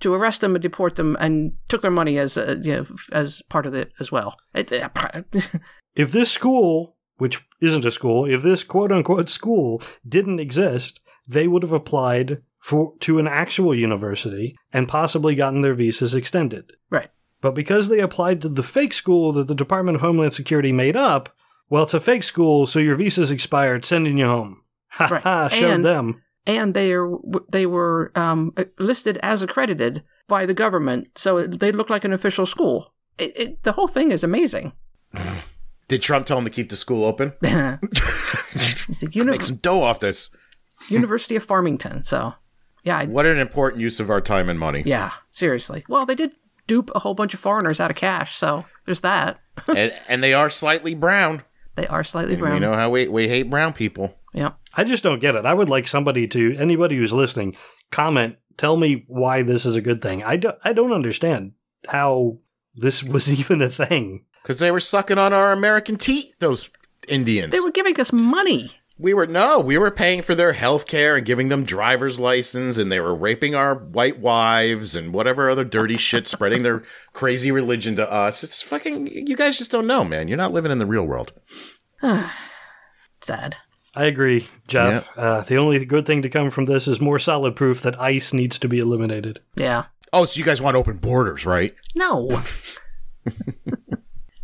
[0.00, 3.42] to arrest them and deport them, and took their money as uh, you know, as
[3.48, 4.38] part of it as well.
[5.94, 11.00] If this school, which isn't a school, if this quote unquote school didn't exist,
[11.32, 16.72] they would have applied for to an actual university and possibly gotten their visas extended.
[16.90, 17.10] right.
[17.42, 20.94] But because they applied to the fake school that the Department of Homeland Security made
[20.94, 21.30] up,
[21.70, 24.62] well, it's a fake school, so your visa's expired, sending you home.
[24.90, 25.22] Ha Right.
[25.22, 26.22] ha, showed And- them.
[26.46, 27.08] and they are
[27.50, 32.44] they were um, listed as accredited by the government, so they look like an official
[32.44, 32.92] school.
[33.18, 34.72] It, it, the whole thing is amazing.
[35.88, 37.32] Did Trump tell him to keep the school open?
[37.42, 40.30] it's the uni- Make some dough off this.
[40.88, 42.04] University of Farmington.
[42.04, 42.34] So,
[42.82, 44.82] yeah, I, What an important use of our time and money.
[44.86, 45.84] yeah, seriously.
[45.88, 46.32] Well, they did
[46.66, 49.40] dupe a whole bunch of foreigners out of cash, so there's that.
[49.68, 51.42] and, and they are slightly brown.
[51.76, 52.54] They are slightly And brown.
[52.54, 54.14] You know how we, we hate brown people.
[54.32, 54.52] Yeah.
[54.76, 55.44] I just don't get it.
[55.44, 57.56] I would like somebody to, anybody who's listening,
[57.90, 60.22] comment tell me why this is a good thing.
[60.22, 61.52] I don't, I don't understand
[61.88, 62.38] how
[62.74, 64.26] this was even a thing.
[64.42, 66.70] Because they were sucking on our American teat, those
[67.08, 67.52] Indians.
[67.52, 68.72] They were giving us money.
[69.00, 72.76] We were, no, we were paying for their health care and giving them driver's license,
[72.76, 76.82] and they were raping our white wives and whatever other dirty shit, spreading their
[77.14, 78.44] crazy religion to us.
[78.44, 80.28] It's fucking, you guys just don't know, man.
[80.28, 81.32] You're not living in the real world.
[83.22, 83.56] Sad.
[83.94, 85.08] I agree, Jeff.
[85.16, 88.32] Uh, the only good thing to come from this is more solid proof that ICE
[88.32, 89.40] needs to be eliminated.
[89.56, 89.86] Yeah.
[90.12, 91.74] Oh, so you guys want open borders, right?
[91.94, 92.30] No.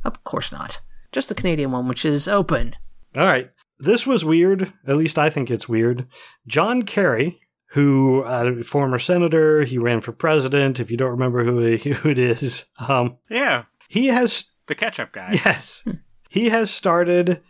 [0.04, 0.80] of course not.
[1.12, 2.74] Just the Canadian one, which is open.
[3.14, 3.50] All right.
[3.78, 4.72] This was weird.
[4.86, 6.06] At least I think it's weird.
[6.46, 10.80] John Kerry, who uh, former senator, he ran for president.
[10.80, 15.12] If you don't remember who, he, who it is, um, Yeah, he has the ketchup
[15.12, 15.40] guy.
[15.44, 15.84] yes,
[16.30, 17.42] he has started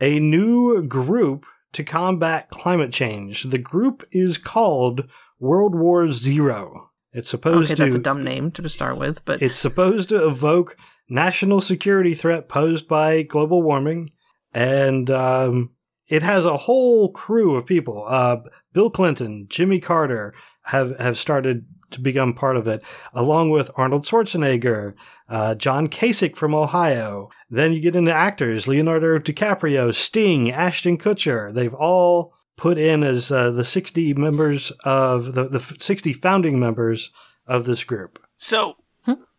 [0.00, 3.44] a new group to combat climate change.
[3.44, 5.08] The group is called
[5.40, 6.90] World War Zero.
[7.12, 10.26] It's supposed Okay, to that's a dumb name to start with, but it's supposed to
[10.26, 10.76] evoke
[11.10, 14.12] national security threat posed by global warming,
[14.54, 15.70] and um,
[16.12, 18.04] it has a whole crew of people.
[18.06, 18.36] Uh,
[18.74, 20.34] Bill Clinton, Jimmy Carter
[20.64, 22.82] have have started to become part of it,
[23.14, 24.92] along with Arnold Schwarzenegger,
[25.30, 27.30] uh, John Kasich from Ohio.
[27.48, 31.52] Then you get into actors: Leonardo DiCaprio, Sting, Ashton Kutcher.
[31.52, 37.10] They've all put in as uh, the 60 members of the, the 60 founding members
[37.46, 38.22] of this group.
[38.36, 38.76] So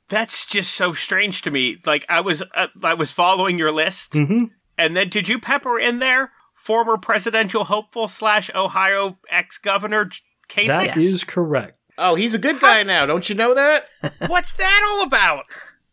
[0.10, 1.78] that's just so strange to me.
[1.86, 4.46] Like I was, uh, I was following your list, hmm
[4.76, 6.32] and then did you pepper in there
[6.64, 10.10] former presidential hopeful slash Ohio ex governor
[10.48, 10.68] Kasich?
[10.68, 11.78] That is correct.
[11.98, 13.06] Oh, he's a good guy now.
[13.06, 13.88] Don't you know that?
[14.28, 15.46] What's that all about?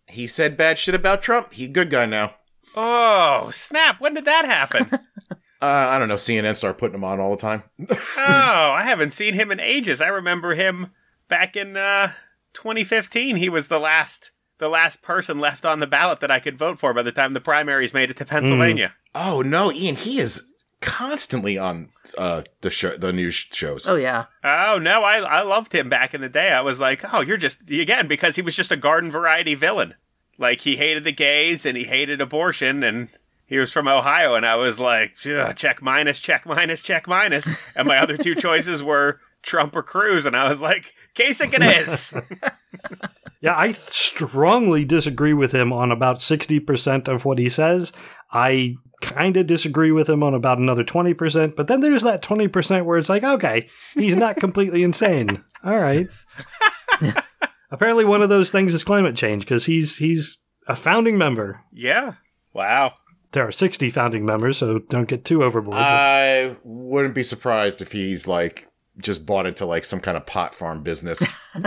[0.09, 1.53] He said bad shit about Trump.
[1.55, 2.35] He's a good guy now.
[2.77, 4.01] Oh snap!
[4.01, 4.91] When did that happen?
[5.62, 6.14] Uh, I don't know.
[6.14, 7.64] CNN started putting him on all the time.
[7.91, 10.01] oh, I haven't seen him in ages.
[10.01, 10.93] I remember him
[11.29, 12.12] back in uh,
[12.55, 13.37] 2015.
[13.37, 16.79] He was the last, the last person left on the ballot that I could vote
[16.79, 18.95] for by the time the primaries made it to Pennsylvania.
[19.14, 20.49] oh no, Ian, he is
[20.81, 23.89] constantly on uh, the show, the news shows.
[23.89, 24.26] oh yeah.
[24.43, 26.51] Oh no, I I loved him back in the day.
[26.51, 29.95] I was like, oh, you're just again because he was just a garden variety villain.
[30.39, 33.09] Like he hated the gays and he hated abortion and
[33.47, 37.49] he was from Ohio and I was like, check minus, check minus, check minus.
[37.74, 41.62] And my other two choices were Trump or Cruz, and I was like, Kasich it
[41.62, 42.14] is.
[43.41, 47.93] Yeah, I strongly disagree with him on about 60% of what he says.
[48.32, 52.84] I kind of disagree with him on about another 20%, but then there's that 20%
[52.84, 55.43] where it's like, okay, he's not completely insane.
[55.64, 56.07] All right.
[57.70, 61.62] Apparently one of those things is climate change because he's he's a founding member.
[61.72, 62.14] yeah.
[62.53, 62.95] Wow.
[63.32, 65.76] There are 60 founding members, so don't get too overboard.
[65.78, 68.66] I wouldn't be surprised if he's like
[68.99, 71.22] just bought into like some kind of pot farm business.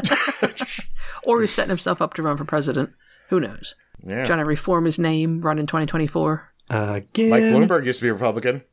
[1.25, 2.91] Or he's setting himself up to run for president.
[3.29, 3.75] Who knows?
[4.05, 4.25] yeah.
[4.25, 6.49] Trying to reform his name, run in 2024.
[6.69, 7.29] Again.
[7.29, 8.63] Mike Bloomberg used to be a Republican.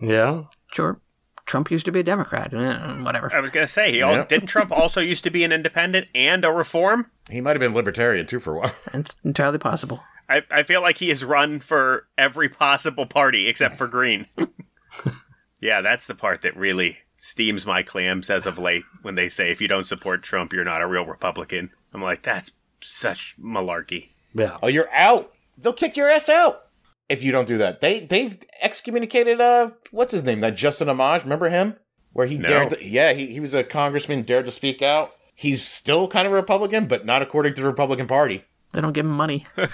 [0.00, 0.44] Yeah.
[0.72, 1.00] Sure.
[1.44, 2.54] Trump used to be a Democrat.
[2.54, 3.34] Eh, whatever.
[3.34, 4.24] I was gonna say he al- Yeah.
[4.24, 7.10] didn't Trump also used to be an independent and a reform.
[7.28, 8.74] He might have been libertarian too for a while.
[8.94, 10.02] It's entirely possible.
[10.28, 14.26] I, I feel like he has run for every possible party except for Green.
[15.60, 19.50] yeah, that's the part that really steams my clams as of late when they say
[19.52, 21.70] if you don't support Trump, you're not a real Republican.
[21.94, 22.50] I'm like, that's
[22.80, 24.08] such malarkey.
[24.34, 24.58] Yeah.
[24.60, 25.30] Oh, you're out.
[25.56, 26.62] They'll kick your ass out
[27.08, 27.80] if you don't do that.
[27.80, 30.40] They they've excommunicated uh what's his name?
[30.40, 31.76] That Justin Amash, remember him?
[32.12, 32.48] Where he No.
[32.48, 35.12] dared to, yeah, he, he was a congressman, dared to speak out.
[35.34, 38.44] He's still kind of a Republican, but not according to the Republican Party.
[38.74, 39.46] They don't give him money.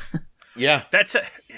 [0.57, 0.85] Yeah.
[0.91, 1.57] That's a, yeah,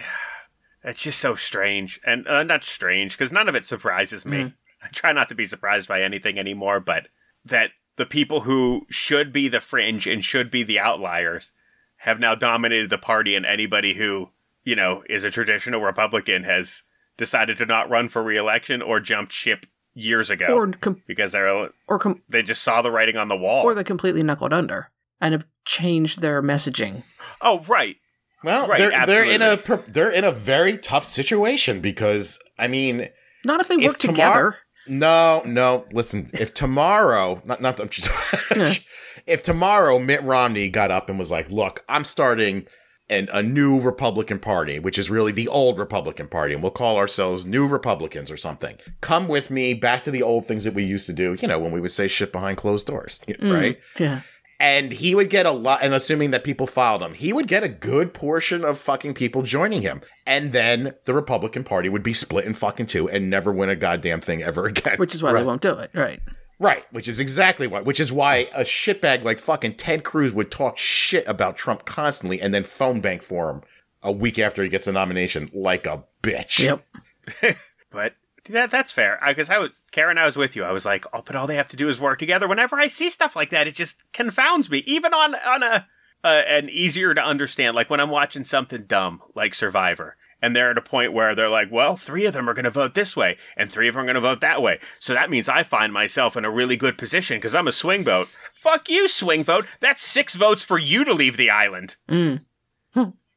[0.84, 4.53] that's just so strange, and uh, not strange because none of it surprises me.
[4.83, 7.09] I try not to be surprised by anything anymore, but
[7.45, 11.53] that the people who should be the fringe and should be the outliers
[11.97, 14.31] have now dominated the party, and anybody who
[14.64, 16.83] you know is a traditional Republican has
[17.16, 21.68] decided to not run for reelection or jumped ship years ago Or com- because they're
[21.89, 23.64] or com- they just saw the writing on the wall.
[23.64, 27.03] or they completely knuckled under and have changed their messaging.
[27.43, 27.97] oh, right.
[28.43, 29.59] Well, Right, they're they're in a
[29.89, 33.09] they're in a very tough situation because I mean,
[33.45, 34.16] Not if they If work tomorrow-
[34.53, 34.59] together.
[34.87, 35.87] No, no.
[35.93, 38.11] Listen, if tomorrow, not not I'm just,
[39.26, 42.66] if tomorrow Mitt Romney got up and was like, "Look, I'm starting
[43.09, 46.97] an, a new Republican Party, which is really the old Republican Party, and we'll call
[46.97, 48.78] ourselves New Republicans or something.
[49.01, 51.37] Come with me back to the old things that we used to do.
[51.41, 54.20] You know, when we would say shit behind closed doors, mm, right?" Yeah.
[54.61, 57.64] And he would get a lot and assuming that people followed him he would get
[57.64, 62.12] a good portion of fucking people joining him and then the republican party would be
[62.12, 65.32] split in fucking two and never win a goddamn thing ever again Which is why
[65.32, 65.40] Right.
[65.40, 65.90] they won't do it.
[65.94, 66.20] Right.
[66.62, 67.80] Right, which is exactly why.
[67.80, 72.38] Which is why a shitbag like fucking Ted Cruz would talk shit about Trump constantly,
[72.38, 73.62] and then phone bank for him
[74.02, 76.58] a week after he gets a nomination, like a bitch.
[76.62, 77.56] Yep.
[77.90, 78.12] But
[78.53, 79.18] that that's fair.
[79.26, 80.64] Because I, was Karen, I was with you.
[80.64, 82.48] I was like, oh, but all they have to do is work together.
[82.48, 84.78] Whenever I see stuff like that, it just confounds me.
[84.86, 85.86] Even on on a
[86.22, 90.70] uh, an easier to understand, like when I'm watching something dumb like Survivor, and they're
[90.70, 93.16] at a point where they're like, well, three of them are going to vote this
[93.16, 94.80] way, and three of them are going to vote that way.
[94.98, 98.05] So that means I find myself in a really good position because I'm a swing
[98.05, 98.28] vote.
[98.55, 99.66] Fuck you, swing vote.
[99.80, 101.96] That's six votes for you to leave the island.
[102.09, 102.44] Mm.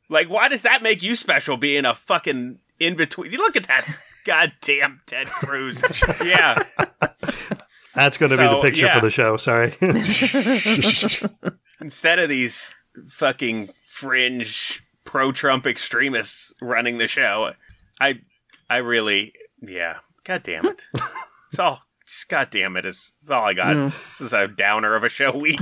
[0.10, 3.32] Like, why does that make you special being a fucking in between?
[3.32, 3.86] Look at that.
[4.26, 5.84] Goddamn Ted Cruz.
[6.24, 6.64] yeah.
[7.96, 8.96] That's going to be the picture yeah.
[8.96, 9.38] for the show.
[9.38, 9.76] Sorry.
[11.82, 12.76] Instead of these
[13.08, 17.52] fucking fringe pro Trump extremists running the show,
[18.00, 18.22] I
[18.70, 19.98] I really yeah.
[20.24, 20.88] God damn it.
[21.50, 22.86] It's all just god damn it.
[22.86, 23.76] It's, it's all I got.
[23.76, 23.94] Mm.
[24.10, 25.60] This is a downer of a show week.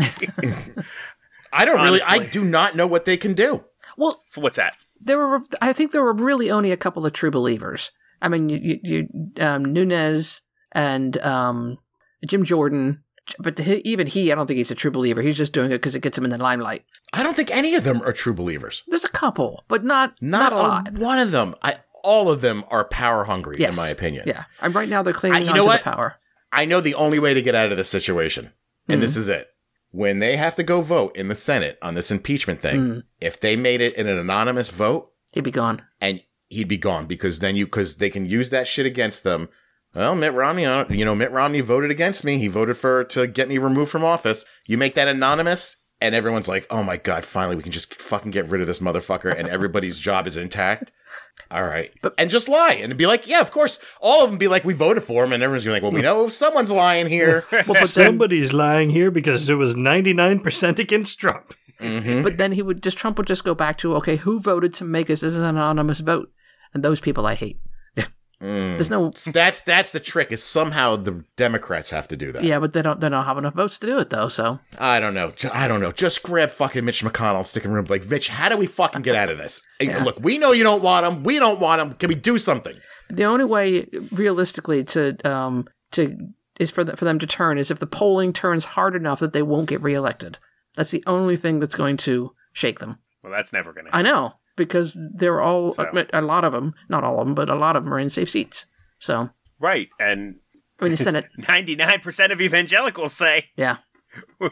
[1.52, 2.02] I don't really.
[2.02, 3.66] I do not know what they can do.
[3.98, 4.78] Well, What's that?
[5.02, 5.42] there were.
[5.62, 7.92] I think there were really only a couple of true believers.
[8.22, 9.08] I mean, you, you, you
[9.44, 10.42] um, Nunes
[10.72, 11.78] and um,
[12.26, 13.04] Jim Jordan,
[13.40, 15.22] but he, even he, I don't think he's a true believer.
[15.22, 16.86] He's just doing it because it gets him in the limelight.
[17.14, 18.84] I don't think any of them are true believers.
[18.88, 20.92] There's a couple, but not Not, not, a lot.
[20.94, 21.56] one of them.
[21.64, 23.70] I all of them are power hungry, Yes.
[23.70, 24.24] in my opinion.
[24.28, 25.84] Yeah, and right now they're clinging I- you know to what?
[25.84, 26.16] the power.
[26.52, 28.52] I know the only way to get out of this situation,
[28.88, 29.02] and Hmm.
[29.02, 29.48] this is it.
[29.92, 33.00] When they have to go vote in the Senate on this impeachment thing, Hmm.
[33.20, 35.84] if they made it in an anonymous vote, He'd be gone.
[36.02, 39.50] and he'd be gone because then you because they can use that shit against them.
[39.94, 42.38] Well, Mitt Romney, uh, you know, Mitt Romney voted against me.
[42.38, 44.46] He voted for to get me removed from office.
[44.66, 48.32] You make that anonymous, and everyone's like, "Oh my god, finally we can just fucking
[48.32, 50.92] get rid of this motherfucker," and everybody's job is intact.
[51.50, 54.38] All right, But- and just lie and be like, "Yeah, of course." All of them
[54.40, 56.72] be like, "We voted for him," and everyone's gonna be like, "Well, we know someone's
[56.72, 61.54] lying here." Well, but Somebody's lying here because it was 99% against Trump.
[61.80, 64.74] hmm but then he would just Trump would just go back to okay, who voted
[64.76, 66.30] to make us as an anonymous vote?
[66.74, 67.60] And those people I hate.
[68.42, 70.32] There's no That's that's the trick.
[70.32, 72.44] Is somehow the Democrats have to do that.
[72.44, 74.30] yeah, but they don't they don't have enough votes to do it though.
[74.30, 75.32] So I don't know.
[75.54, 75.92] I don't know.
[75.92, 77.86] Just grab fucking Mitch McConnell, stick him in room.
[77.88, 79.62] Like, Mitch, how do we fucking get out of this?
[79.80, 80.04] Yeah.
[80.04, 81.24] Look, we know you don't want him.
[81.24, 81.94] We don't want him.
[81.94, 82.76] Can we do something?
[83.12, 86.18] the only way realistically to um to
[86.60, 89.34] is for the, for them to turn is if the polling turns hard enough that
[89.34, 90.40] they won't get reelected.
[90.76, 92.98] That's the only thing that's going to shake them.
[93.22, 94.34] Well, that's never going to I know
[94.66, 95.90] because they're all So.
[96.14, 98.10] a lot of them, not all of them, but a lot of them are in
[98.10, 98.66] safe seats.
[99.00, 99.90] So Right.
[100.00, 100.36] And
[100.80, 103.78] I mean, the Senate, 99% of evangelicals say yeah,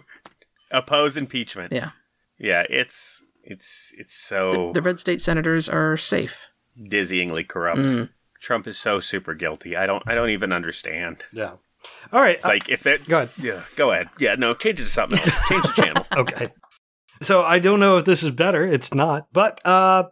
[0.71, 1.71] oppose impeachment.
[1.73, 1.91] yeah,
[2.37, 6.47] Yeah, it's it's it's so the red state senators are safe.
[6.79, 7.79] dizzyingly corrupt.
[7.81, 8.09] Mm.
[8.41, 9.75] Trump is so super guilty.
[9.75, 11.23] I don't I don't even understand.
[11.33, 11.53] Yeah.
[12.11, 12.39] All right.
[12.43, 13.29] uh, Like if it go ahead.
[13.37, 14.09] Yeah, go ahead.
[14.19, 15.39] Yeah, no, change it to something else.
[15.49, 16.05] Change the channel.
[16.17, 16.49] Okay.
[17.21, 18.63] So I don't know if this is better.
[18.63, 19.27] It's not.
[19.33, 20.03] But uh,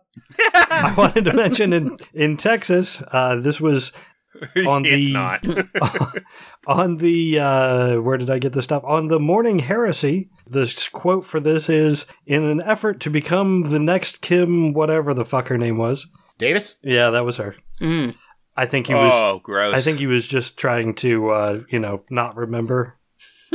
[0.54, 3.92] I wanted to mention in, in Texas, uh, this was
[4.68, 5.44] On it's the- not.
[6.68, 8.84] on the uh, where did I get this stuff?
[8.86, 13.80] On the Morning Heresy, This quote for this is in an effort to become the
[13.80, 16.08] next Kim, whatever the fuck her name was.
[16.38, 16.76] Davis?
[16.84, 17.56] Yeah, that was her.
[17.82, 18.14] Mm.
[18.56, 19.12] I think he was.
[19.16, 19.74] oh, gross.
[19.76, 22.96] I think he was just trying to, uh, you know, not remember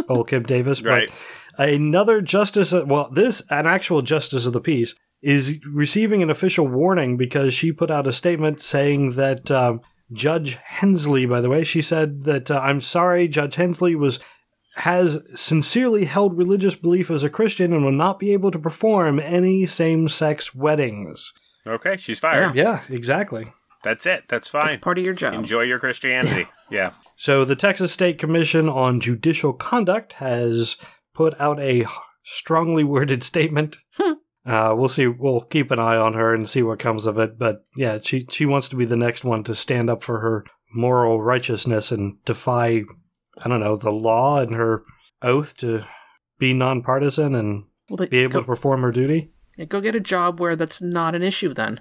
[0.08, 0.80] old Kim Davis.
[0.80, 1.10] But Right.
[1.66, 7.16] Another justice, well, this, an actual justice of the peace, is receiving an official warning
[7.16, 9.80] because she put out a statement saying that um,
[10.12, 14.18] Judge Hensley, by the way, she said that uh, I'm sorry, Judge Hensley was
[14.76, 19.20] has sincerely held religious belief as a Christian and will not be able to perform
[19.20, 21.30] any same-sex weddings.
[21.66, 22.54] Okay, she's fired.
[22.54, 23.52] Yeah, exactly.
[23.84, 24.24] That's it.
[24.28, 24.80] That's fine.
[24.80, 25.34] Part of your job.
[25.34, 26.48] Enjoy your Christianity.
[26.70, 26.92] Yeah.
[27.16, 30.76] So the Texas State Commission on Judicial Conduct has
[31.14, 31.86] put out a
[32.22, 33.76] strongly worded statement.
[34.44, 35.06] uh, we'll see.
[35.06, 37.38] We'll keep an eye on her and see what comes of it.
[37.38, 40.44] But yeah, she she wants to be the next one to stand up for her
[40.74, 42.82] moral righteousness and defy,
[43.38, 44.82] I don't know, the law and her
[45.20, 45.84] oath to
[46.38, 49.30] be nonpartisan and Well, they, be able go, to perform her duty.
[49.68, 51.52] go get a job where that's not an issue.
[51.54, 51.80] Then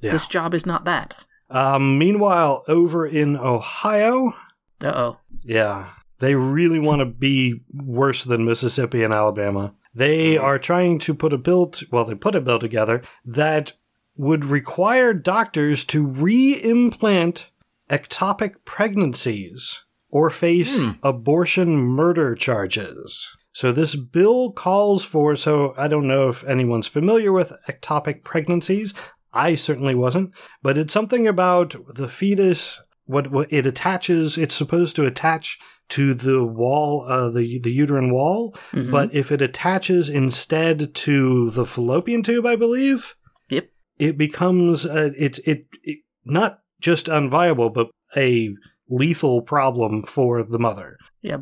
[0.00, 0.12] Yeah.
[0.12, 1.14] this job is not that.
[1.48, 4.32] Um, meanwhile, over in Ohio,
[4.80, 5.20] Uh oh.
[5.42, 5.90] Yeah.
[6.18, 9.74] They really want to be worse than Mississippi and Alabama.
[9.94, 13.74] They are trying to put a bill, t- well, they put a bill together that
[14.16, 17.50] would require doctors to re implant
[17.90, 20.92] ectopic pregnancies or face hmm.
[21.02, 23.26] abortion murder charges.
[23.52, 28.94] So this bill calls for, so I don't know if anyone's familiar with ectopic pregnancies.
[29.32, 34.96] I certainly wasn't, but it's something about the fetus what, what it attaches it's supposed
[34.96, 35.58] to attach
[35.90, 38.56] to the wall, uh, the the uterine wall.
[38.72, 38.90] Mhm.
[38.90, 43.14] But if it attaches instead to the fallopian tube, I believe,
[43.50, 43.68] Yep.
[43.98, 48.54] it becomes uh, it, it it not just unviable, but a
[48.88, 50.96] lethal problem for the mother.
[51.22, 51.38] Yeah,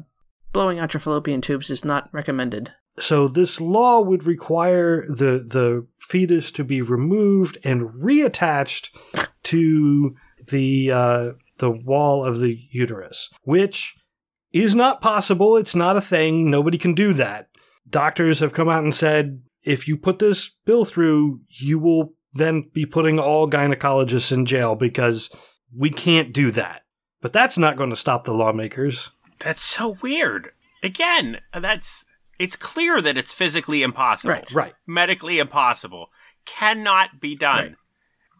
[0.52, 2.72] blowing out your fallopian tubes is not recommended.
[2.98, 8.90] So this law would require the the fetus to be removed and reattached
[9.44, 10.14] to
[10.50, 13.94] the uh, the wall of the uterus, which
[14.52, 15.56] is not possible.
[15.56, 16.50] It's not a thing.
[16.50, 17.48] Nobody can do that.
[17.88, 22.70] Doctors have come out and said if you put this bill through, you will then
[22.72, 25.30] be putting all gynecologists in jail because
[25.76, 26.82] we can't do that.
[27.20, 29.10] But that's not going to stop the lawmakers.
[29.38, 30.52] That's so weird.
[30.82, 32.04] Again, that's
[32.38, 34.34] it's clear that it's physically impossible.
[34.34, 34.52] Right.
[34.52, 34.74] Right.
[34.86, 36.10] Medically impossible.
[36.44, 37.64] Cannot be done.
[37.64, 37.76] Right.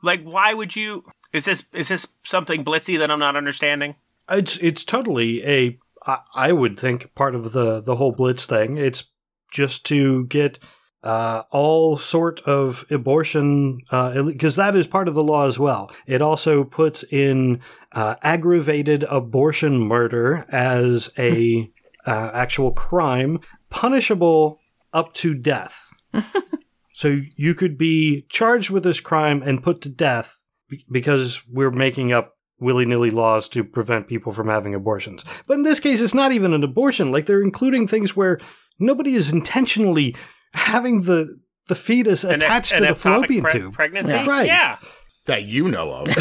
[0.02, 3.94] Like why would you is this is this something blitzy that I'm not understanding?
[4.28, 8.76] It's it's totally a I, I would think part of the the whole blitz thing.
[8.76, 9.04] It's
[9.52, 10.58] just to get
[11.02, 15.90] uh, all sort of abortion because that is part of the law as well.
[16.06, 17.60] It also puts in
[17.92, 21.70] uh, aggravated abortion murder as a
[22.06, 23.40] uh, actual crime,
[23.70, 24.60] punishable
[24.92, 25.88] up to death.
[26.92, 30.40] so you could be charged with this crime and put to death
[30.90, 35.24] because we're making up willy nilly laws to prevent people from having abortions.
[35.46, 37.12] But in this case, it's not even an abortion.
[37.12, 38.38] Like they're including things where
[38.78, 40.16] nobody is intentionally
[40.54, 41.38] having the
[41.68, 43.72] the fetus An attached an to the fallopian pre- tube.
[43.74, 44.12] pregnancy.
[44.12, 44.26] Yeah.
[44.28, 44.46] Right.
[44.46, 44.78] Yeah.
[45.26, 46.08] that you know of.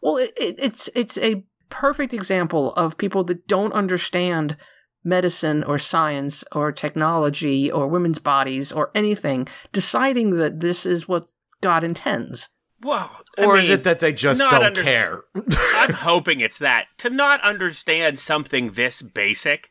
[0.00, 4.56] Well, it, it, it's it's a perfect example of people that don't understand
[5.04, 11.26] medicine or science or technology or women's bodies or anything, deciding that this is what
[11.60, 12.48] God intends.
[12.82, 15.22] Well, I or is it that they just not don't under- care?
[15.74, 19.68] I'm hoping it's that to not understand something this basic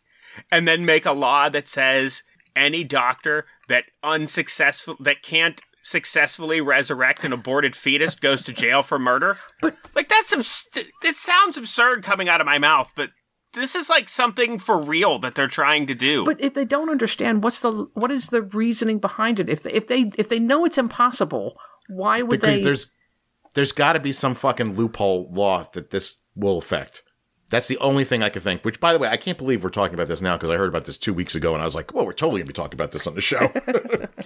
[0.52, 2.24] and then make a law that says
[2.56, 9.00] any doctor that unsuccessful that can't successfully resurrect an aborted fetus goes to jail for
[9.00, 9.38] murder.
[9.62, 13.12] But- like that's abs- it sounds absurd coming out of my mouth, but
[13.54, 16.26] this is like something for real that they're trying to do.
[16.26, 19.72] But if they don't understand what's the what is the reasoning behind it, if they,
[19.72, 22.62] if they if they know it's impossible, why would Because they?
[22.64, 22.92] there's
[23.58, 27.02] there's got to be some fucking loophole law that this will affect.
[27.50, 28.64] That's the only thing I can think.
[28.64, 30.70] Which, by the way, I can't believe we're talking about this now because I heard
[30.70, 32.78] about this two weeks ago and I was like, "Well, we're totally gonna be talking
[32.78, 33.52] about this on the show,"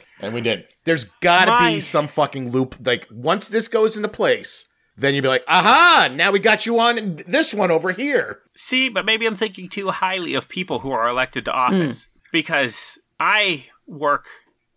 [0.19, 0.65] and we did.
[0.83, 2.75] There's got to My- be some fucking loop.
[2.83, 4.67] Like once this goes into place,
[4.97, 6.09] then you'd be like, "Aha!
[6.11, 9.91] Now we got you on this one over here." See, but maybe I'm thinking too
[9.91, 12.19] highly of people who are elected to office hmm.
[12.33, 14.25] because I work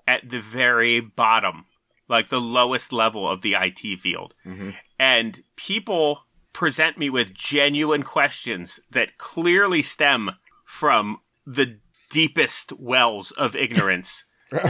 [0.06, 1.64] at the very bottom,
[2.08, 4.34] like the lowest level of the IT field.
[4.46, 4.70] Mm-hmm.
[4.98, 10.30] And people present me with genuine questions that clearly stem
[10.64, 11.78] from the
[12.10, 14.24] deepest wells of ignorance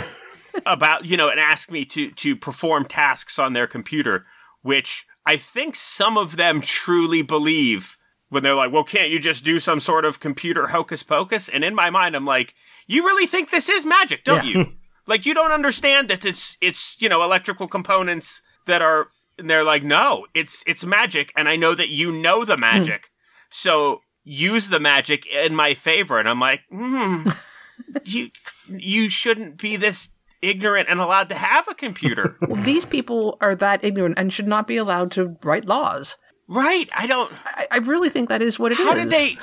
[0.67, 4.25] about, you know, and ask me to to perform tasks on their computer,
[4.63, 7.97] which I think some of them truly believe
[8.29, 11.49] when they're like, well, can't you just do some sort of computer hocus pocus?
[11.49, 12.55] And in my mind, I'm like,
[12.87, 14.59] you really think this is magic, don't Yeah.
[14.59, 14.67] you?
[15.07, 19.65] like, you don't understand that it's, it's, you know, electrical components that are, and they're
[19.65, 21.33] like, no, it's, it's magic.
[21.37, 23.11] And I know that you know the magic.
[23.51, 26.19] So use the magic in my favor.
[26.19, 27.29] And I'm like, hmm,
[28.05, 28.31] you,
[28.69, 32.37] you shouldn't be this ignorant and allowed to have a computer.
[32.57, 36.17] these people are that ignorant and should not be allowed to write laws.
[36.49, 36.89] right.
[36.95, 38.87] I don't, I, I really think that is what it is.
[38.87, 39.37] how did they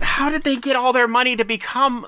[0.00, 2.06] how did they get all their money to become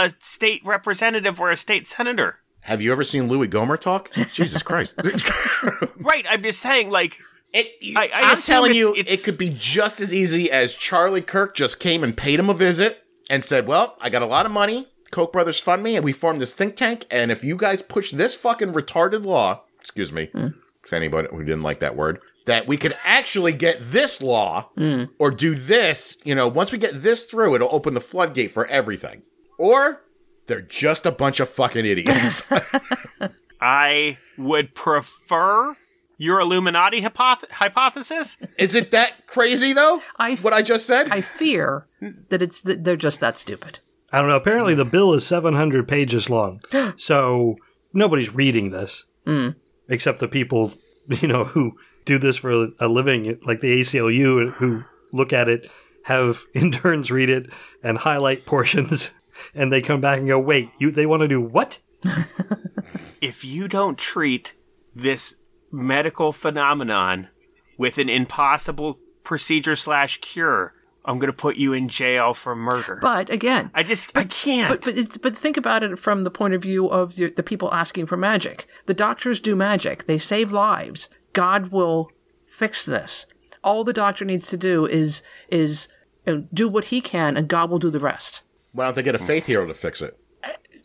[0.00, 4.10] a state representative or a state senator Have you ever seen Louie Gohmert talk?
[4.32, 4.94] Jesus Christ!
[5.96, 7.18] right i'm just saying like
[7.52, 11.22] It, I- am telling it's- you, it's- it could be just as easy as Charlie
[11.22, 14.46] Kirk just came and paid him a visit and said, "Well, I got a lot
[14.46, 14.88] of money.
[15.10, 17.06] Koch brothers fund me, and we formed this think tank.
[17.10, 20.48] And if you guys push this fucking retarded law, excuse me, hmm.
[20.86, 25.04] to anybody who didn't like that word, that we could actually get this law hmm.
[25.18, 26.18] or do this.
[26.24, 29.22] You know, once we get this through, it'll open the floodgate for everything.
[29.60, 30.00] Or
[30.46, 32.44] they're just a bunch of fucking idiots.
[33.60, 35.76] i would prefer
[36.16, 40.00] your illuminati hypoth- hypothesis Is it that crazy though?
[40.18, 41.10] I- what I just said.
[41.10, 41.86] I fear
[42.30, 43.80] that it's that they're just that stupid.
[44.10, 44.36] I don't know.
[44.36, 46.62] Apparently, the bill is 700 pages long.
[46.96, 47.56] so
[47.92, 49.54] nobody's reading this mm.
[49.90, 50.72] except the people,
[51.06, 51.72] you know, who
[52.06, 55.70] do this for a living, like the ACLU, who look at it,
[56.04, 57.52] have interns read it
[57.82, 59.12] and highlight portions,
[59.54, 60.90] and they come back and go, "Wait, you?
[60.90, 61.78] They want to do what?"
[63.20, 64.54] if you don't treat
[64.94, 65.34] this
[65.70, 67.28] medical phenomenon
[67.76, 70.74] with an impossible procedure slash cure
[71.04, 72.98] I'm gonna put you in jail for murder.
[73.00, 74.68] But again, I just I can't.
[74.68, 77.42] But but, it's, but think about it from the point of view of the, the
[77.42, 78.66] people asking for magic.
[78.86, 80.06] The doctors do magic.
[80.06, 81.08] They save lives.
[81.32, 82.10] God will
[82.46, 83.26] fix this.
[83.64, 85.88] All the doctor needs to do is is
[86.26, 88.42] you know, do what he can, and God will do the rest.
[88.72, 90.16] Why don't they get a faith hero to fix it?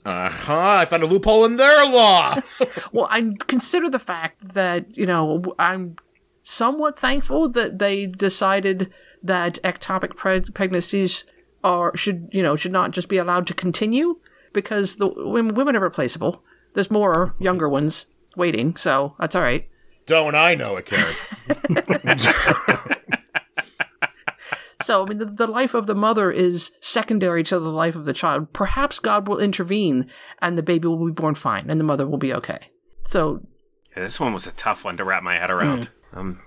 [0.06, 0.78] Uh huh.
[0.82, 2.36] I found a loophole in their law.
[2.92, 5.98] Well, I consider the fact that you know I'm
[6.44, 11.26] somewhat thankful that they decided that ectopic pre- pregnancies
[11.64, 14.18] are should you know should not just be allowed to continue
[14.54, 16.44] because the women, women are replaceable.
[16.74, 18.06] There's more younger ones
[18.38, 19.68] waiting, so that's all right.
[20.06, 21.16] don't I know it, Carrie?
[24.86, 28.06] So, I mean, the, the life of the mother is secondary to the life of
[28.06, 28.54] the child.
[28.54, 30.08] Perhaps God will intervene
[30.44, 32.70] and the baby will be born fine and the mother will be okay.
[33.08, 33.42] So,
[33.98, 35.90] Yeah, this one was a tough one to wrap my head around.
[36.14, 36.18] Mm.
[36.20, 36.42] Um,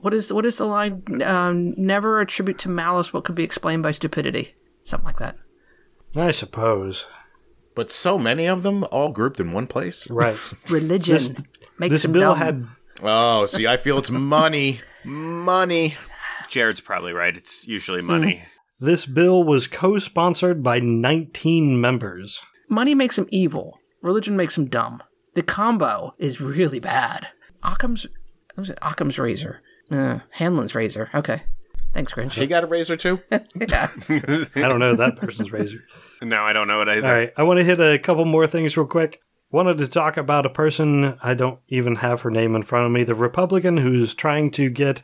[0.00, 1.22] what is what is the line?
[1.22, 4.56] Um, never attribute to malice what could be explained by stupidity.
[4.82, 5.36] Something like that.
[6.16, 7.06] I suppose.
[7.76, 10.10] But so many of them all grouped in one place.
[10.10, 10.38] Right.
[10.68, 11.46] Religion
[11.78, 12.38] makes this them bill dumb.
[12.38, 12.66] had
[13.04, 14.80] Oh, see, I feel it's money.
[15.04, 15.96] Money.
[16.48, 17.36] Jared's probably right.
[17.36, 18.44] It's usually money.
[18.80, 22.40] this bill was co-sponsored by 19 members.
[22.68, 23.78] money makes them evil.
[24.02, 25.02] Religion makes them dumb.
[25.34, 27.28] The combo is really bad.
[27.62, 28.06] Occam's
[28.54, 28.78] what was it?
[28.82, 29.62] Occam's razor.
[29.90, 31.10] Uh, Hanlon's razor.
[31.14, 31.42] Okay.
[31.92, 32.32] Thanks, Grinch.
[32.32, 33.20] He got a razor too?
[33.30, 33.40] yeah.
[34.08, 35.78] I don't know that person's razor.
[36.22, 37.06] No, I don't know it either.
[37.06, 39.20] All right, I want to hit a couple more things real quick.
[39.50, 42.92] Wanted to talk about a person, I don't even have her name in front of
[42.92, 45.02] me, the Republican who's trying to get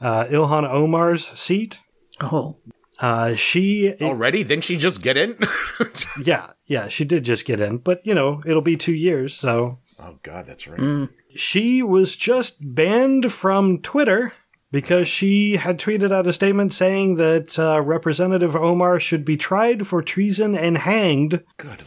[0.00, 1.80] uh, Ilhan Omar's seat.
[2.20, 2.56] Oh.
[2.98, 4.42] Uh, she, Already?
[4.42, 5.36] Didn't she just get in?
[6.22, 9.78] yeah, yeah, she did just get in, but you know, it'll be two years, so.
[10.00, 11.08] oh, God, that's right.
[11.34, 14.32] She was just banned from Twitter
[14.72, 19.86] because she had tweeted out a statement saying that uh, Representative Omar should be tried
[19.86, 21.42] for treason and hanged.
[21.58, 21.82] Good.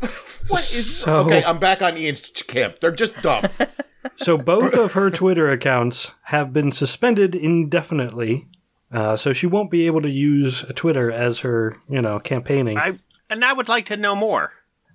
[0.48, 0.96] What is.
[0.98, 2.80] So- Okay, I'm back on Ian's camp.
[2.80, 3.44] They're just dumb.
[4.16, 8.48] So both of her Twitter accounts have been suspended indefinitely.
[8.92, 12.76] Uh, so she won't be able to use Twitter as her, you know, campaigning.
[12.76, 12.98] I
[13.28, 14.52] and I would like to know more.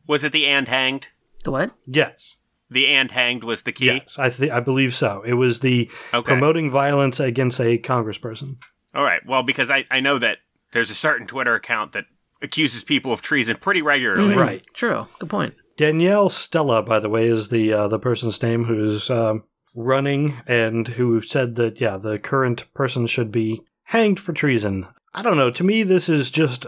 [0.08, 1.08] Was it the and hanged?
[1.44, 1.72] The what?
[1.86, 2.36] yes,
[2.70, 3.86] The and hanged was the key.
[3.86, 5.22] yes, I th- I believe so.
[5.26, 6.28] It was the Okay.
[6.34, 8.58] promoting violence against a congressperson.
[8.94, 9.26] All right.
[9.26, 10.40] Well, because I, I know that
[10.74, 12.06] there's a certain Twitter account that
[12.42, 14.36] accuses people of treason pretty regularly.
[14.36, 14.64] Right.
[14.74, 15.08] True.
[15.20, 15.54] Good point.
[15.78, 19.44] Danielle Stella, by the way, is the uh, the person's name who's um,
[19.76, 24.88] running and who said that yeah, the current person should be hanged for treason.
[25.14, 25.52] I don't know.
[25.52, 26.66] To me, this is just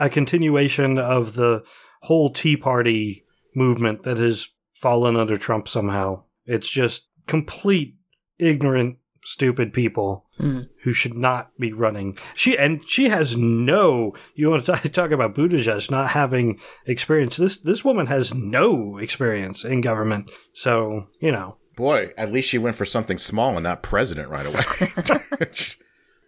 [0.00, 1.64] a continuation of the
[2.02, 3.24] whole Tea Party
[3.54, 6.24] movement that has fallen under Trump somehow.
[6.44, 7.96] It's just complete
[8.38, 10.68] ignorant, stupid people Mm.
[10.82, 12.18] who should not be running.
[12.34, 14.14] She and she has no.
[14.34, 17.36] You want to talk, talk about Buttigieg not having experience?
[17.36, 20.30] This this woman has no experience in government.
[20.52, 24.46] So you know, Boy, at least she went for something small and not president right
[24.46, 25.48] away.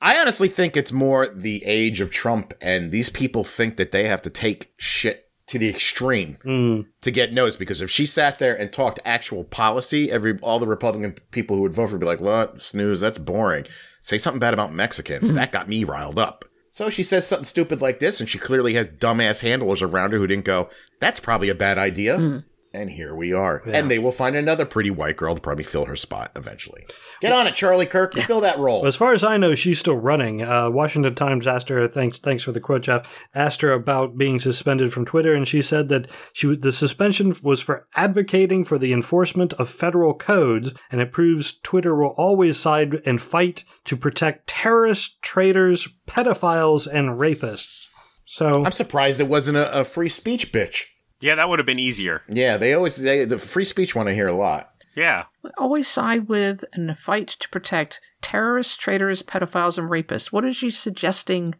[0.02, 4.06] I honestly think it's more the age of Trump, and these people think that they
[4.06, 7.58] have to take shit to the extreme mm, to get noticed.
[7.58, 11.62] Because if she sat there and talked actual policy, every all the Republican people who
[11.62, 13.00] would vote for her would be like, "What snooze?
[13.00, 13.66] That's boring."
[14.02, 15.32] Say something bad about Mexicans.
[15.32, 16.44] That got me riled up.
[16.68, 20.18] So she says something stupid like this, and she clearly has dumbass handlers around her
[20.18, 20.68] who didn't go,
[21.00, 22.44] "That's probably a bad idea."
[22.76, 23.62] And here we are.
[23.64, 26.86] And they will find another pretty white girl to probably fill her spot eventually.
[27.22, 28.14] Get on it, Charlie Kirk.
[28.14, 28.86] You fill that role.
[28.86, 30.42] as far as I know, she's still running.
[30.42, 31.88] Uh, Washington Times asked her.
[31.88, 33.26] Thanks, thanks for the quote, Jeff.
[33.34, 37.62] Asked her about being suspended from Twitter, and she said that she the suspension was
[37.62, 43.00] for advocating for the enforcement of federal codes, and it proves Twitter will always side
[43.06, 47.88] and fight to protect terrorists, traitors, pedophiles, and rapists.
[48.26, 50.84] So I'm surprised it wasn't a, a free speech bitch.
[51.20, 52.22] Yeah, that would have been easier.
[52.28, 54.70] Yeah, they always they, the free speech one I hear a lot.
[54.94, 55.24] Yeah.
[55.58, 60.32] Always side with and fight to protect terrorists, traitors, pedophiles, and rapists.
[60.32, 61.54] What is she suggesting?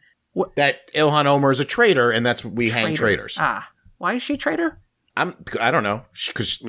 [0.57, 3.37] That Ilhan Omar is a traitor, and that's we hang traitors.
[3.39, 4.81] Ah, why is she a traitor?
[5.17, 6.63] I'm I don't know because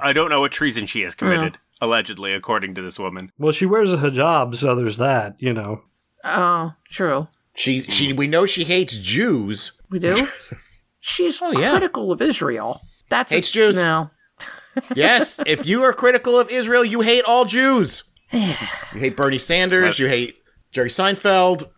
[0.00, 3.30] I don't know what treason she has committed, allegedly, according to this woman.
[3.38, 5.36] well, she wears a hijab, so there's that.
[5.38, 5.82] You know.
[6.24, 7.28] Oh, true.
[7.54, 9.72] she she we know she hates Jews.
[9.88, 10.28] We do.
[11.04, 11.72] She's oh, yeah.
[11.72, 12.80] critical of Israel.
[13.08, 13.76] That's Hates a, Jews.
[13.76, 14.10] No,
[14.94, 18.04] Yes, if you are critical of Israel, you hate all Jews.
[18.32, 18.54] you
[18.92, 19.98] hate Bernie Sanders.
[19.98, 20.36] You hate
[20.70, 21.70] Jerry Seinfeld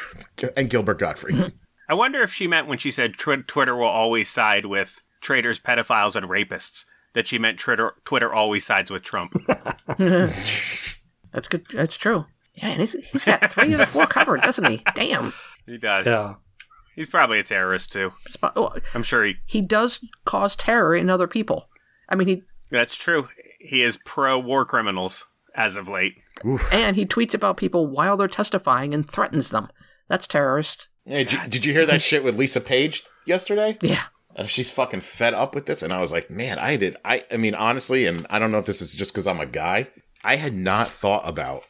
[0.56, 1.52] and Gilbert Gottfried.
[1.88, 5.60] I wonder if she meant when she said tw- Twitter will always side with traitors,
[5.60, 9.32] pedophiles, and rapists, that she meant Twitter, Twitter always sides with Trump.
[9.98, 11.66] that's good.
[11.72, 12.26] That's true.
[12.54, 14.82] Yeah, and he's, he's got three of the four covered, doesn't he?
[14.94, 15.32] Damn.
[15.66, 16.06] He does.
[16.06, 16.34] Yeah.
[16.94, 18.12] He's probably a terrorist too.
[18.42, 19.36] Well, I'm sure he.
[19.46, 21.68] he does cause terror in other people.
[22.08, 23.28] I mean, he That's true.
[23.60, 26.14] He is pro war criminals as of late.
[26.72, 29.68] and he tweets about people while they're testifying and threatens them.
[30.08, 30.88] That's terrorist.
[31.06, 33.78] Hey, did, you- did you hear that shit with Lisa Page yesterday?
[33.80, 34.04] Yeah.
[34.34, 35.82] And she's fucking fed up with this.
[35.82, 36.96] And I was like, man, I did.
[37.04, 39.46] I, I mean, honestly, and I don't know if this is just because I'm a
[39.46, 39.88] guy,
[40.24, 41.62] I had not thought about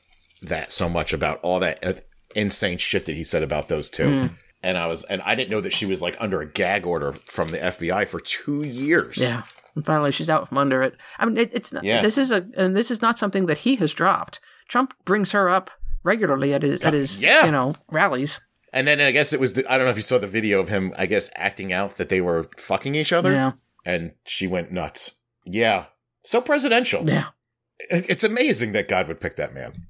[0.42, 1.94] that so much about all that uh,
[2.36, 4.30] insane shit that he said about those two.
[4.62, 7.12] And I was, and I didn't know that she was like under a gag order
[7.12, 9.16] from the FBI for two years.
[9.16, 9.42] Yeah.
[9.74, 10.94] And finally, she's out from under it.
[11.18, 11.82] I mean, it, it's not.
[11.84, 12.02] Yeah.
[12.02, 14.38] This is a and this is not something that he has dropped.
[14.68, 15.70] Trump brings her up
[16.04, 17.46] regularly at his at his Yeah.
[17.46, 18.40] you know rallies.
[18.74, 20.58] And then I guess it was, the, I don't know if you saw the video
[20.58, 23.30] of him, I guess, acting out that they were fucking each other.
[23.32, 23.52] Yeah.
[23.84, 25.20] And she went nuts.
[25.44, 25.86] Yeah.
[26.24, 27.06] So presidential.
[27.06, 27.26] Yeah.
[27.90, 29.88] It- It's amazing that God would pick that man.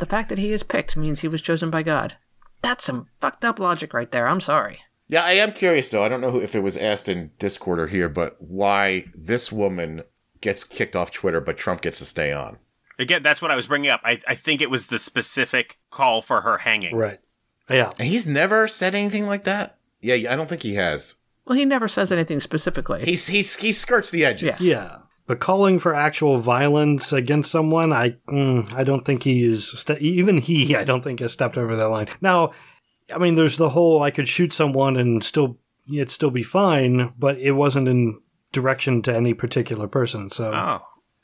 [0.00, 2.16] The fact that he is picked means he was chosen by God.
[2.64, 4.26] That's some fucked up logic right there.
[4.26, 4.80] I'm sorry.
[5.06, 6.02] Yeah, I am curious though.
[6.02, 9.52] I don't know who, if it was asked in Discord or here, but why this
[9.52, 10.02] woman
[10.40, 12.58] gets kicked off Twitter, but Trump gets to stay on.
[12.98, 14.00] Again, that's what I was bringing up.
[14.04, 16.96] I, I think it was the specific call for her hanging.
[16.96, 17.18] Right.
[17.68, 17.92] Yeah.
[17.98, 19.78] And he's never said anything like that.
[20.00, 21.16] Yeah, I don't think he has.
[21.44, 23.04] Well, he never says anything specifically.
[23.04, 24.60] He's he's he skirts the edges.
[24.60, 24.74] Yeah.
[24.74, 24.96] Yeah.
[25.26, 29.68] But calling for actual violence against someone, I mm, I don't think he is.
[29.78, 32.08] Ste- even he, I don't think has stepped over that line.
[32.20, 32.52] Now,
[33.14, 35.58] I mean, there's the whole I could shoot someone and still
[35.92, 38.20] it'd still be fine, but it wasn't in
[38.52, 40.30] direction to any particular person.
[40.30, 40.80] So Oh,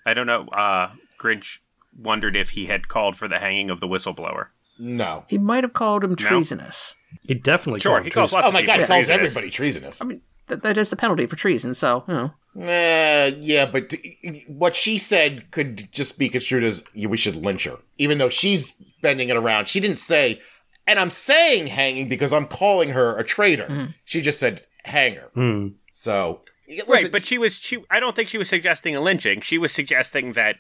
[0.07, 0.46] I don't know.
[0.48, 1.59] Uh, Grinch
[1.96, 4.46] wondered if he had called for the hanging of the whistleblower.
[4.78, 5.24] No.
[5.28, 6.94] he might have called him treasonous.
[7.26, 8.48] he definitely Sure, called he calls treason.
[8.48, 9.11] Oh my god, he calls treasonous.
[9.36, 10.01] everybody treasonous.
[10.01, 11.72] I mean, th- that is the penalty for treason.
[11.74, 16.84] So you know, Uh, yeah, but t- what she said could just be construed as
[16.94, 18.72] yeah, we should lynch her, even though she's
[19.03, 19.66] bending it around.
[19.68, 20.40] She didn't say,
[20.86, 23.94] and I'm saying hanging because I'm calling her a traitor.
[24.05, 25.30] She just said hang her.
[25.34, 25.68] Hmm.
[25.92, 27.78] So listen, Right, but she was she.
[27.90, 29.40] I don't think she was suggesting a lynching.
[29.40, 30.57] She was suggesting that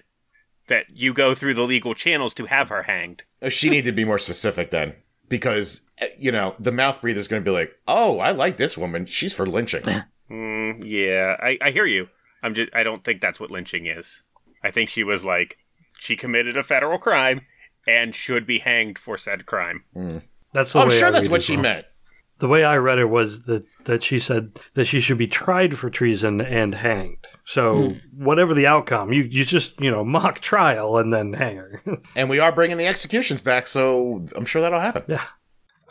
[0.68, 3.24] that you go through the legal channels to have her hanged.
[3.42, 4.94] uh, she needed to be more specific then,
[5.30, 8.76] because you know the mouth breather is going to be like, oh, I like this
[8.76, 9.06] woman.
[9.06, 9.82] She's for lynching.
[10.30, 12.08] Mm, yeah, I, I hear you.
[12.42, 12.70] I'm just.
[12.74, 14.22] I don't think that's what lynching is.
[14.62, 15.56] I think she was like
[15.98, 17.42] she committed a federal crime
[17.86, 19.84] and should be hanged for said crime.
[20.52, 21.62] That's the Oh, I'm sure I that's what she well.
[21.62, 21.86] meant.
[22.40, 25.78] The way I read it was that that she said that she should be tried
[25.78, 27.26] for treason and hanged.
[27.44, 31.82] So whatever the outcome, you you just you know mock trial and then hang her.
[32.16, 35.04] And we are bringing the executions back, so I'm sure that'll happen.
[35.06, 35.24] yeah.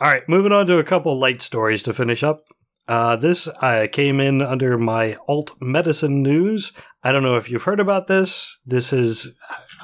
[0.00, 2.40] All right, moving on to a couple light stories to finish up.
[2.88, 6.72] Uh, this uh, came in under my alt medicine news.
[7.04, 8.58] I don't know if you've heard about this.
[8.66, 9.34] This is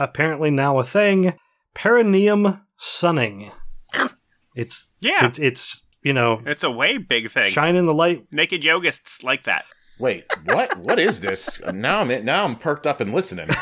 [0.01, 1.35] apparently now a thing.
[1.75, 3.51] Perineum sunning.
[4.57, 5.27] It's Yeah.
[5.27, 7.51] It's it's you know It's a way big thing.
[7.51, 9.65] shining the light Naked yogists like that.
[9.99, 10.77] Wait, what?
[10.87, 11.61] what is this?
[11.73, 13.49] Now I'm now I'm perked up and listening.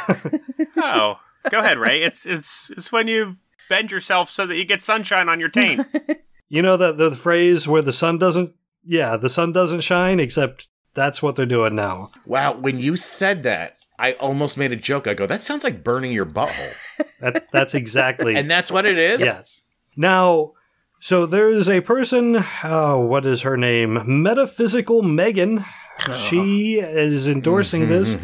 [0.76, 1.18] Oh,
[1.48, 2.02] go ahead, Ray.
[2.02, 3.36] It's it's it's when you
[3.70, 5.86] bend yourself so that you get sunshine on your taint.
[6.50, 8.52] You know that the, phrase where the sun doesn't
[8.84, 12.12] yeah, the sun doesn't shine except that's what they're doing now.
[12.26, 15.08] Wow, when you said that, I almost made a joke.
[15.08, 16.74] I go, that sounds like burning your butthole.
[17.20, 19.20] That that's exactly and that's what it is?
[19.22, 19.62] Yes.
[19.96, 20.52] Now,
[21.04, 24.22] so there's a person, oh, what is her name?
[24.22, 25.62] Metaphysical Megan.
[26.16, 28.16] She is endorsing this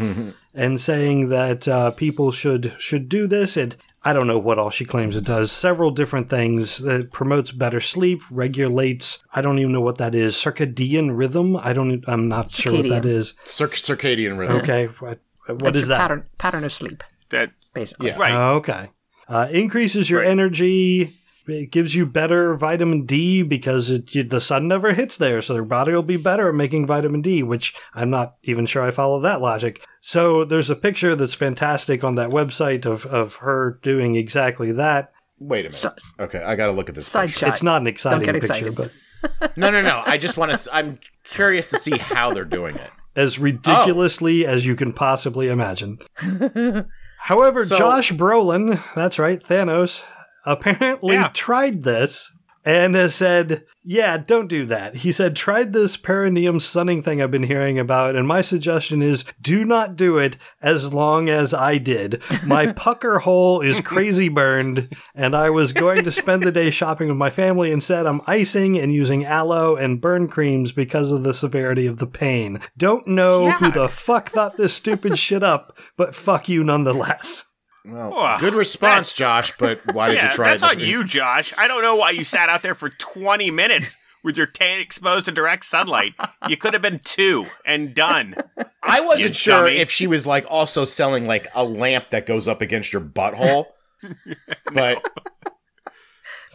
[0.54, 3.58] and saying that uh, people should should do this.
[3.58, 5.52] And I don't know what all she claims it does.
[5.52, 6.78] Several different things.
[6.78, 9.22] That promotes better sleep, regulates.
[9.34, 10.34] I don't even know what that is.
[10.36, 11.58] Circadian rhythm.
[11.60, 12.02] I don't.
[12.08, 13.34] I'm not sure what that is.
[13.44, 13.76] Circadian.
[13.76, 14.56] Cir- circadian rhythm.
[14.56, 14.86] Okay.
[14.86, 15.98] What, what That's is your that?
[15.98, 18.08] Pattern pattern of sleep, that basically.
[18.08, 18.16] Yeah.
[18.18, 18.32] right.
[18.32, 18.88] Oh, okay.
[19.28, 20.30] Uh, increases your Right.
[20.30, 21.19] energy.
[21.47, 25.55] It gives you better vitamin D because it, you, the sun never hits there, so
[25.55, 28.91] their body will be better at making vitamin D, which I'm not even sure I
[28.91, 29.84] follow that logic.
[30.01, 35.12] So there's a picture that's fantastic on that website of, of her doing exactly that.
[35.41, 35.76] Wait a minute.
[35.78, 37.07] So- okay, I got to look at this.
[37.07, 37.47] Side picture.
[37.47, 37.49] shot.
[37.51, 38.76] It's not an exciting get picture, excited.
[38.76, 40.03] but No, no, no.
[40.07, 40.74] I just want to.
[40.74, 42.91] I'm curious to see how they're doing it.
[43.16, 45.99] as ridiculously as you can possibly imagine.
[47.18, 50.03] However, So- Josh Brolin, that's right, Thanos,
[50.47, 51.30] apparently Yeah.
[51.34, 52.30] tried this
[52.62, 54.97] and has said, Yeah, don't do that.
[54.97, 59.24] He said, Tried this perineum sunning thing I've been hearing about, and my suggestion is
[59.41, 62.22] do not do it as long as I did.
[62.45, 67.09] My pucker hole is crazy burned, and I was going to spend the day shopping
[67.09, 67.72] with my family.
[67.72, 72.07] Instead, I'm icing and using aloe and burn creams because of the severity of the
[72.07, 72.61] pain.
[72.76, 77.47] Don't know who the fuck thought this stupid shit up, but fuck you nonetheless.
[77.84, 79.56] Well, good response, Josh.
[79.58, 80.70] But why did yeah, you try that's it?
[80.70, 81.54] on you, Josh.
[81.56, 85.24] I don't know why you sat out there for 20 minutes with your taint exposed
[85.26, 86.12] to direct sunlight.
[86.48, 88.34] You could have been two and done.
[88.82, 89.78] I wasn't sure dummy.
[89.78, 93.66] if she was like also selling like a lamp that goes up against your butthole.
[94.72, 95.02] But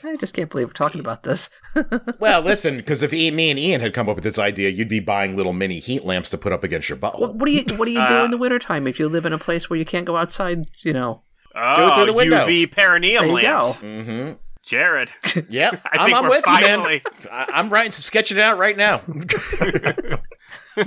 [0.08, 1.50] I just can't believe we're talking about this.
[2.20, 5.00] well, listen, because if me and Ian had come up with this idea, you'd be
[5.00, 7.20] buying little mini heat lamps to put up against your butthole.
[7.22, 9.26] What, what do you What do you do Uh, in the wintertime if you live
[9.26, 10.66] in a place where you can't go outside?
[10.84, 11.24] You know,
[11.56, 12.46] Oh, it through the window.
[12.46, 13.80] UV perineum there you lamps.
[13.82, 13.88] go.
[13.88, 14.34] Mm-hmm.
[14.64, 15.10] Jared,
[15.50, 16.96] Yeah, I I'm, I'm we're with finally.
[16.96, 17.30] you, man.
[17.32, 19.00] I, I'm writing some sketching it out right now.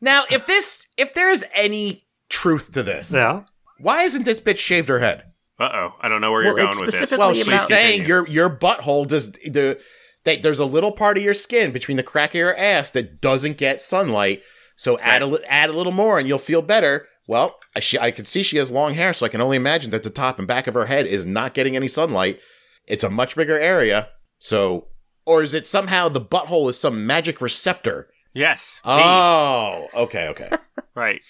[0.00, 3.42] now, if this, if there is any truth to this, Yeah.
[3.78, 5.31] why isn't this bitch shaved her head?
[5.62, 6.96] Uh oh, I don't know where Well, you're going with this.
[6.96, 9.80] specific- Well, she's about- saying your your butthole does the
[10.24, 13.20] that there's a little part of your skin between the crack of your ass that
[13.20, 14.42] doesn't get sunlight.
[14.76, 17.06] So add a add a little more and you'll feel better.
[17.28, 19.90] Well, I, she, I can see she has long hair, so I can only imagine
[19.90, 22.40] that the top and back of her head is not getting any sunlight.
[22.88, 24.08] It's a much bigger area.
[24.40, 24.88] So,
[25.24, 28.08] or is it somehow the butthole is some magic receptor?
[28.34, 28.80] Yes.
[28.82, 30.50] the- Oh, okay, okay.
[30.96, 31.20] right.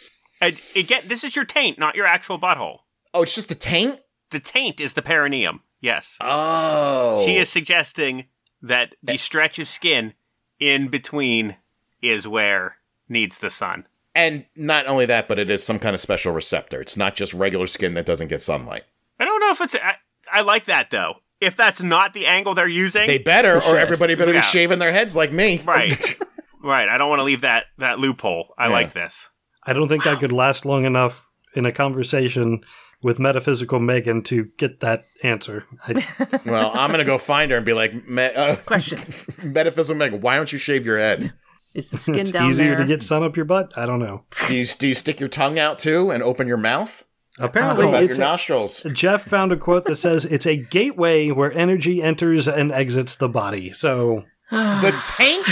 [0.40, 2.78] And again, this is your taint, not your actual butthole.
[3.12, 4.00] oh, it's just the taint.
[4.32, 5.60] The taint is the perineum.
[5.80, 6.16] Yes.
[6.20, 8.26] Oh, She is suggesting
[8.60, 10.14] that the stretch of skin
[10.58, 11.56] in between
[12.00, 12.76] is where
[13.08, 13.86] needs the sun.
[14.14, 16.80] and not only that, but it is some kind of special receptor.
[16.80, 18.84] It's not just regular skin that doesn't get sunlight.
[19.18, 19.74] I don't know if it's.
[19.74, 19.94] I,
[20.32, 21.16] I like that though.
[21.40, 24.40] If that's not the angle they're using, They better, or everybody better Yeah.
[24.40, 25.60] be shaving their heads like me.
[25.64, 26.18] right,
[26.62, 26.88] right.
[26.88, 28.54] I don't want to leave that that loophole.
[28.58, 28.72] I Yeah.
[28.72, 29.28] like this.
[29.64, 32.60] I don't think I could last long enough in a conversation
[33.02, 35.64] with metaphysical Megan to get that answer.
[35.86, 36.06] I,
[36.46, 38.98] well, I'm gonna go find her and be like, Me- uh, Question:
[39.52, 41.32] Metaphysical Megan, why don't you shave your head?
[41.74, 42.78] Is the skin it's down easier there?
[42.78, 43.72] to get sun up your butt.
[43.76, 44.24] I don't know.
[44.46, 47.04] Do you do you stick your tongue out too and open your mouth?
[47.38, 48.82] Apparently, What about your it's a, nostrils?
[48.92, 53.28] Jeff found a quote that says it's a gateway where energy enters and exits the
[53.28, 53.72] body.
[53.72, 55.46] So The taint.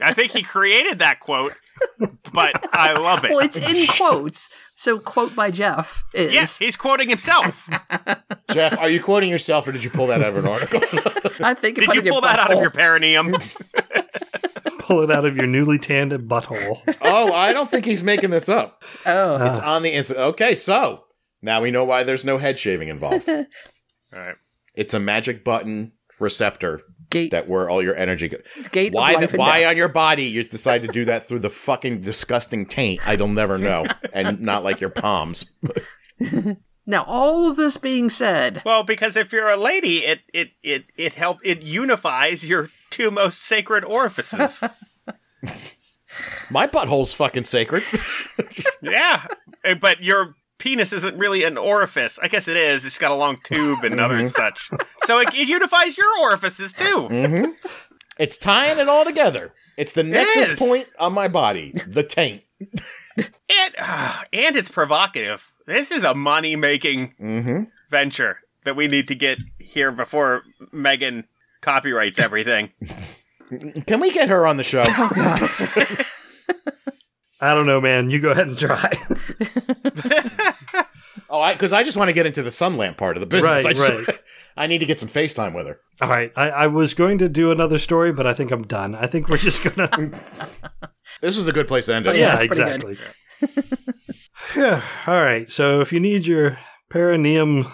[0.00, 1.52] I think he created that quote,
[2.32, 3.30] but I love it.
[3.30, 4.50] well, it's in quotes.
[4.74, 7.68] So, quote by Jeff is yes, he's quoting himself.
[8.50, 10.80] Jeff, are you quoting yourself or did you pull that out of an article?
[11.40, 11.78] I think.
[11.78, 13.34] Did you pull that out of your perineum?
[14.80, 16.80] pull it out of your newly tanned butthole.
[17.02, 18.82] oh, I don't think he's making this up.
[19.06, 19.50] Oh, uh.
[19.50, 20.16] It's on the inside.
[20.16, 21.04] Okay, so
[21.40, 23.28] now we know why there's no head shaving involved.
[23.28, 23.46] All
[24.12, 24.36] right.
[24.74, 27.30] It's a magic button receptor gate.
[27.32, 28.40] that where all your energy goes.
[28.70, 28.92] gate.
[28.92, 29.70] Why of the and why death.
[29.70, 33.00] on your body you decide to do that through the fucking disgusting taint?
[33.06, 35.54] I'll never know, and not like your palms.
[36.88, 40.86] Now, all of this being said, Well, because if you're a lady, it it it
[40.96, 44.62] it help it unifies your two most sacred orifices.
[46.50, 47.82] My butthole's fucking sacred.
[48.80, 49.26] yeah,
[49.82, 52.18] but your penis isn't really an orifice.
[52.20, 52.84] I guess it is.
[52.84, 54.70] It's got a long tube and other such.
[55.04, 57.54] So it, it unifies your orifices too.
[58.18, 59.52] It's tying it all together.
[59.76, 60.58] It's the nexus is.
[60.58, 62.42] point on my body, the taint.
[63.16, 65.52] And ah, and it's provocative.
[65.66, 67.62] This is a money making Mm-hmm.
[67.90, 70.42] venture that we need to get here before
[70.72, 71.24] Megan
[71.60, 72.72] copyrights everything.
[73.86, 74.82] Can we get her on the show?
[77.40, 78.10] I don't know, man.
[78.10, 78.92] You go ahead and try.
[81.30, 83.26] oh, I because I just want to get into the sun lamp part of the
[83.26, 83.64] business.
[83.64, 84.18] Right, I, just, right.
[84.56, 85.80] I need to get some FaceTime with her.
[86.00, 86.32] All right.
[86.36, 88.94] I, I was going to do another story, but I think I'm done.
[88.94, 90.10] I think we're just gonna.
[91.20, 92.10] This is a good place to end it.
[92.10, 92.34] Oh, yeah.
[92.34, 92.98] yeah, exactly.
[94.56, 94.82] yeah.
[95.06, 95.48] All right.
[95.48, 96.58] So if you need your
[96.90, 97.66] perineum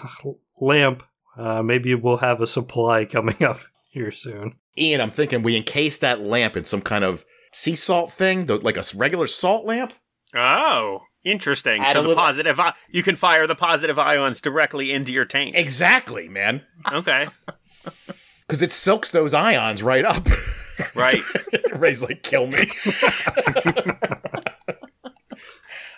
[0.59, 1.03] lamp,
[1.37, 3.59] uh, maybe we'll have a supply coming up
[3.91, 4.53] here soon.
[4.77, 7.23] Ian, I'm thinking we encase that lamp in some kind of
[7.53, 9.93] sea salt thing, the, like a regular salt lamp.
[10.35, 11.81] Oh, interesting.
[11.81, 15.55] Add so the little- positive, you can fire the positive ions directly into your tank.
[15.55, 16.61] Exactly, man.
[16.91, 17.27] Okay,
[18.47, 20.27] Because it soaks those ions right up.
[20.95, 21.21] right.
[21.73, 22.67] Ray's like, kill me.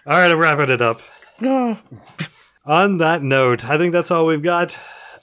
[0.05, 1.01] All right, I'm wrapping it up.
[1.41, 4.77] On that note, I think that's all we've got.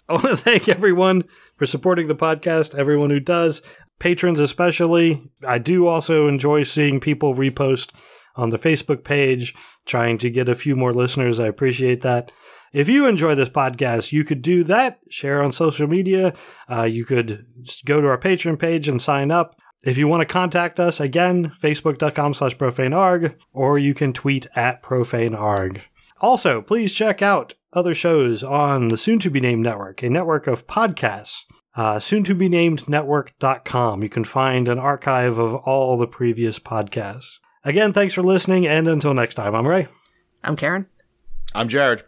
[0.09, 1.25] I want to thank everyone
[1.57, 3.63] for supporting the podcast, everyone who does,
[3.99, 5.31] patrons especially.
[5.47, 7.91] I do also enjoy seeing people repost
[8.37, 9.55] on the Facebook page,
[9.87, 11.41] trying to get a few more listeners.
[11.41, 12.33] I appreciate that.
[12.73, 16.35] If you enjoy this podcast, you could do that, share on social media.
[16.69, 19.57] Uh, you could just go to our Patreon page and sign up.
[19.85, 24.83] If you want to contact us, again, facebook.com slash profanearg, or you can tweet at
[24.83, 25.83] profanearg.
[26.21, 30.47] Also, please check out other shows on the soon to be named network, a network
[30.47, 31.45] of podcasts.
[31.77, 34.03] Uh, soon to be named network.com.
[34.03, 37.39] You can find an archive of all the previous podcasts.
[37.65, 39.89] Again, thanks for listening, and until next time, I'm Ray.
[40.43, 40.87] I'm Karen.
[41.55, 42.05] I'm Jared.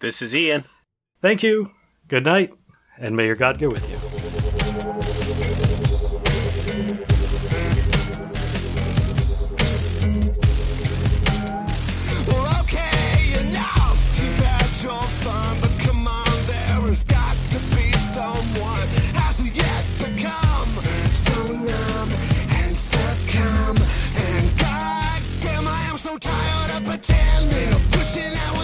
[0.00, 0.64] This is Ian.
[1.20, 1.72] Thank you.
[2.08, 2.52] Good night,
[2.98, 4.15] and may your God go with you.
[27.08, 27.50] And
[27.92, 28.55] goddamn, I am